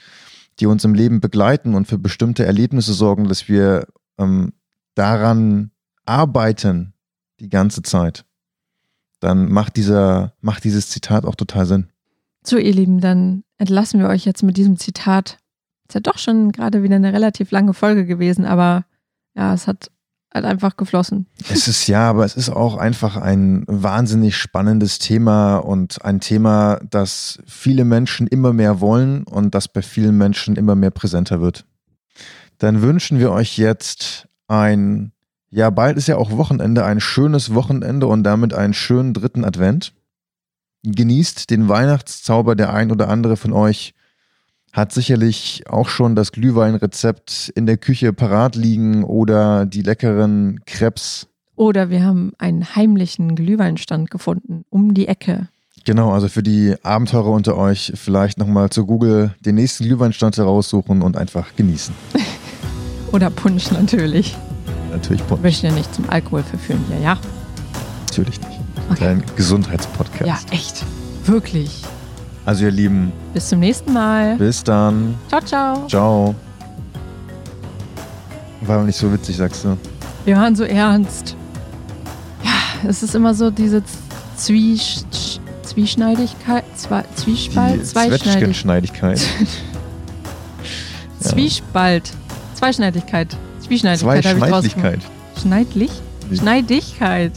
die 0.60 0.66
uns 0.66 0.84
im 0.84 0.94
Leben 0.94 1.20
begleiten 1.20 1.74
und 1.74 1.86
für 1.86 1.98
bestimmte 1.98 2.44
Erlebnisse 2.44 2.94
sorgen, 2.94 3.28
dass 3.28 3.48
wir 3.48 3.86
ähm, 4.18 4.52
daran 4.94 5.70
arbeiten 6.04 6.94
die 7.40 7.48
ganze 7.48 7.82
Zeit, 7.82 8.24
dann 9.20 9.50
macht, 9.50 9.76
dieser, 9.76 10.34
macht 10.40 10.64
dieses 10.64 10.88
Zitat 10.88 11.24
auch 11.24 11.34
total 11.34 11.66
Sinn. 11.66 11.88
So, 12.44 12.56
ihr 12.56 12.72
Lieben, 12.72 13.00
dann 13.00 13.44
entlassen 13.62 14.00
wir 14.00 14.08
euch 14.08 14.24
jetzt 14.24 14.42
mit 14.42 14.56
diesem 14.56 14.76
Zitat. 14.76 15.38
Ist 15.86 15.94
ja 15.94 16.00
doch 16.00 16.18
schon 16.18 16.50
gerade 16.50 16.82
wieder 16.82 16.96
eine 16.96 17.12
relativ 17.12 17.52
lange 17.52 17.74
Folge 17.74 18.04
gewesen, 18.04 18.44
aber 18.44 18.84
ja, 19.36 19.54
es 19.54 19.68
hat 19.68 19.90
halt 20.34 20.44
einfach 20.44 20.76
geflossen. 20.76 21.26
Es 21.48 21.68
ist 21.68 21.86
ja, 21.86 22.10
aber 22.10 22.24
es 22.24 22.36
ist 22.36 22.50
auch 22.50 22.76
einfach 22.76 23.16
ein 23.16 23.64
wahnsinnig 23.68 24.36
spannendes 24.36 24.98
Thema 24.98 25.58
und 25.58 26.04
ein 26.04 26.18
Thema, 26.18 26.80
das 26.90 27.38
viele 27.46 27.84
Menschen 27.84 28.26
immer 28.26 28.52
mehr 28.52 28.80
wollen 28.80 29.22
und 29.22 29.54
das 29.54 29.68
bei 29.68 29.82
vielen 29.82 30.18
Menschen 30.18 30.56
immer 30.56 30.74
mehr 30.74 30.90
präsenter 30.90 31.40
wird. 31.40 31.64
Dann 32.58 32.82
wünschen 32.82 33.20
wir 33.20 33.30
euch 33.30 33.58
jetzt 33.58 34.26
ein, 34.48 35.12
ja, 35.50 35.70
bald 35.70 35.96
ist 35.98 36.08
ja 36.08 36.16
auch 36.16 36.32
Wochenende, 36.32 36.84
ein 36.84 36.98
schönes 36.98 37.54
Wochenende 37.54 38.08
und 38.08 38.24
damit 38.24 38.54
einen 38.54 38.74
schönen 38.74 39.14
dritten 39.14 39.44
Advent 39.44 39.92
genießt 40.82 41.50
den 41.50 41.68
Weihnachtszauber. 41.68 42.54
Der 42.54 42.72
ein 42.72 42.90
oder 42.90 43.08
andere 43.08 43.36
von 43.36 43.52
euch 43.52 43.94
hat 44.72 44.92
sicherlich 44.92 45.64
auch 45.68 45.88
schon 45.88 46.16
das 46.16 46.32
Glühweinrezept 46.32 47.52
in 47.54 47.66
der 47.66 47.76
Küche 47.76 48.12
parat 48.12 48.56
liegen 48.56 49.04
oder 49.04 49.66
die 49.66 49.82
leckeren 49.82 50.60
Krebs. 50.64 51.28
Oder 51.56 51.90
wir 51.90 52.02
haben 52.02 52.32
einen 52.38 52.74
heimlichen 52.74 53.34
Glühweinstand 53.34 54.10
gefunden, 54.10 54.64
um 54.70 54.94
die 54.94 55.08
Ecke. 55.08 55.48
Genau, 55.84 56.12
also 56.12 56.28
für 56.28 56.42
die 56.42 56.76
Abenteurer 56.82 57.30
unter 57.30 57.56
euch 57.56 57.92
vielleicht 57.96 58.38
nochmal 58.38 58.70
zu 58.70 58.86
Google 58.86 59.34
den 59.40 59.56
nächsten 59.56 59.84
Glühweinstand 59.84 60.36
heraussuchen 60.36 61.02
und 61.02 61.16
einfach 61.16 61.54
genießen. 61.56 61.94
oder 63.12 63.30
Punsch 63.30 63.70
natürlich. 63.72 64.36
Natürlich 64.90 65.26
Punsch. 65.26 65.42
Wir 65.42 65.48
möchten 65.48 65.66
ja 65.66 65.72
nicht 65.72 65.94
zum 65.94 66.08
Alkohol 66.08 66.42
verführen 66.42 66.84
hier, 66.88 67.00
ja? 67.00 67.18
Natürlich 68.08 68.40
nicht. 68.40 68.61
Okay. 68.92 69.04
Dein 69.04 69.22
Gesundheitspodcast. 69.36 70.26
Ja, 70.26 70.38
echt. 70.50 70.84
Wirklich. 71.24 71.82
Also 72.44 72.64
ihr 72.64 72.70
Lieben. 72.70 73.12
Bis 73.34 73.48
zum 73.48 73.60
nächsten 73.60 73.92
Mal. 73.92 74.36
Bis 74.36 74.62
dann. 74.64 75.14
Ciao, 75.28 75.40
ciao. 75.40 75.86
Ciao. 75.88 76.34
War 78.62 78.82
nicht 78.84 78.96
so 78.96 79.12
witzig, 79.12 79.36
sagst 79.36 79.64
du. 79.64 79.76
Wir 80.24 80.36
waren 80.36 80.54
so 80.54 80.64
ernst. 80.64 81.36
Ja, 82.44 82.88
es 82.88 83.02
ist 83.02 83.14
immer 83.14 83.34
so 83.34 83.50
diese 83.50 83.82
Zwiesch 84.36 85.02
Zwieschneidigkeit, 85.62 86.64
Zwie 86.76 87.02
Zwiespalt, 87.14 87.86
Zweischneidigkeit. 87.86 89.20
Zwiespalt, 91.20 92.12
Zweischneidigkeit, 92.54 93.36
Zwieschneidigkeit. 93.60 94.22
Zweischneidlichkeit. 94.22 95.00
Schneidlich? 95.40 95.90
Schneidigkeit. 96.30 97.32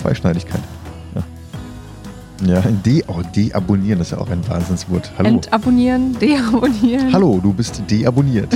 Zweischneidigkeit. 0.00 0.60
Ja, 2.42 2.62
de 2.62 3.04
oh, 3.06 3.20
deabonnieren 3.36 4.00
ist 4.00 4.12
ja 4.12 4.18
auch 4.18 4.30
ein 4.30 4.46
Wahnsinnswort. 4.48 5.10
Hallo. 5.18 5.28
Entabonnieren, 5.28 6.18
deabonnieren. 6.18 7.12
Hallo, 7.12 7.38
du 7.42 7.52
bist 7.52 7.82
deabonniert. 7.90 8.48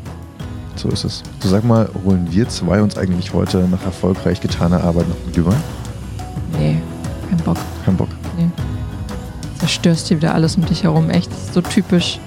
so 0.76 0.88
ist 0.90 1.04
es. 1.04 1.22
So 1.40 1.48
sag 1.48 1.64
mal, 1.64 1.88
holen 2.04 2.28
wir 2.30 2.48
zwei 2.48 2.82
uns 2.82 2.98
eigentlich 2.98 3.32
heute 3.32 3.66
nach 3.68 3.82
erfolgreich 3.84 4.40
getaner 4.40 4.84
Arbeit 4.84 5.08
noch 5.08 5.16
einen 5.24 5.32
Glühwein? 5.32 5.62
Nee, 6.58 6.82
kein 7.30 7.38
Bock. 7.38 7.56
Kein 7.84 7.96
Bock. 7.96 8.08
Nee. 8.36 8.50
Zerstörst 9.58 10.08
hier 10.08 10.18
wieder 10.18 10.34
alles 10.34 10.56
um 10.56 10.66
dich 10.66 10.82
herum. 10.82 11.08
Echt, 11.08 11.30
so 11.54 11.62
typisch. 11.62 12.20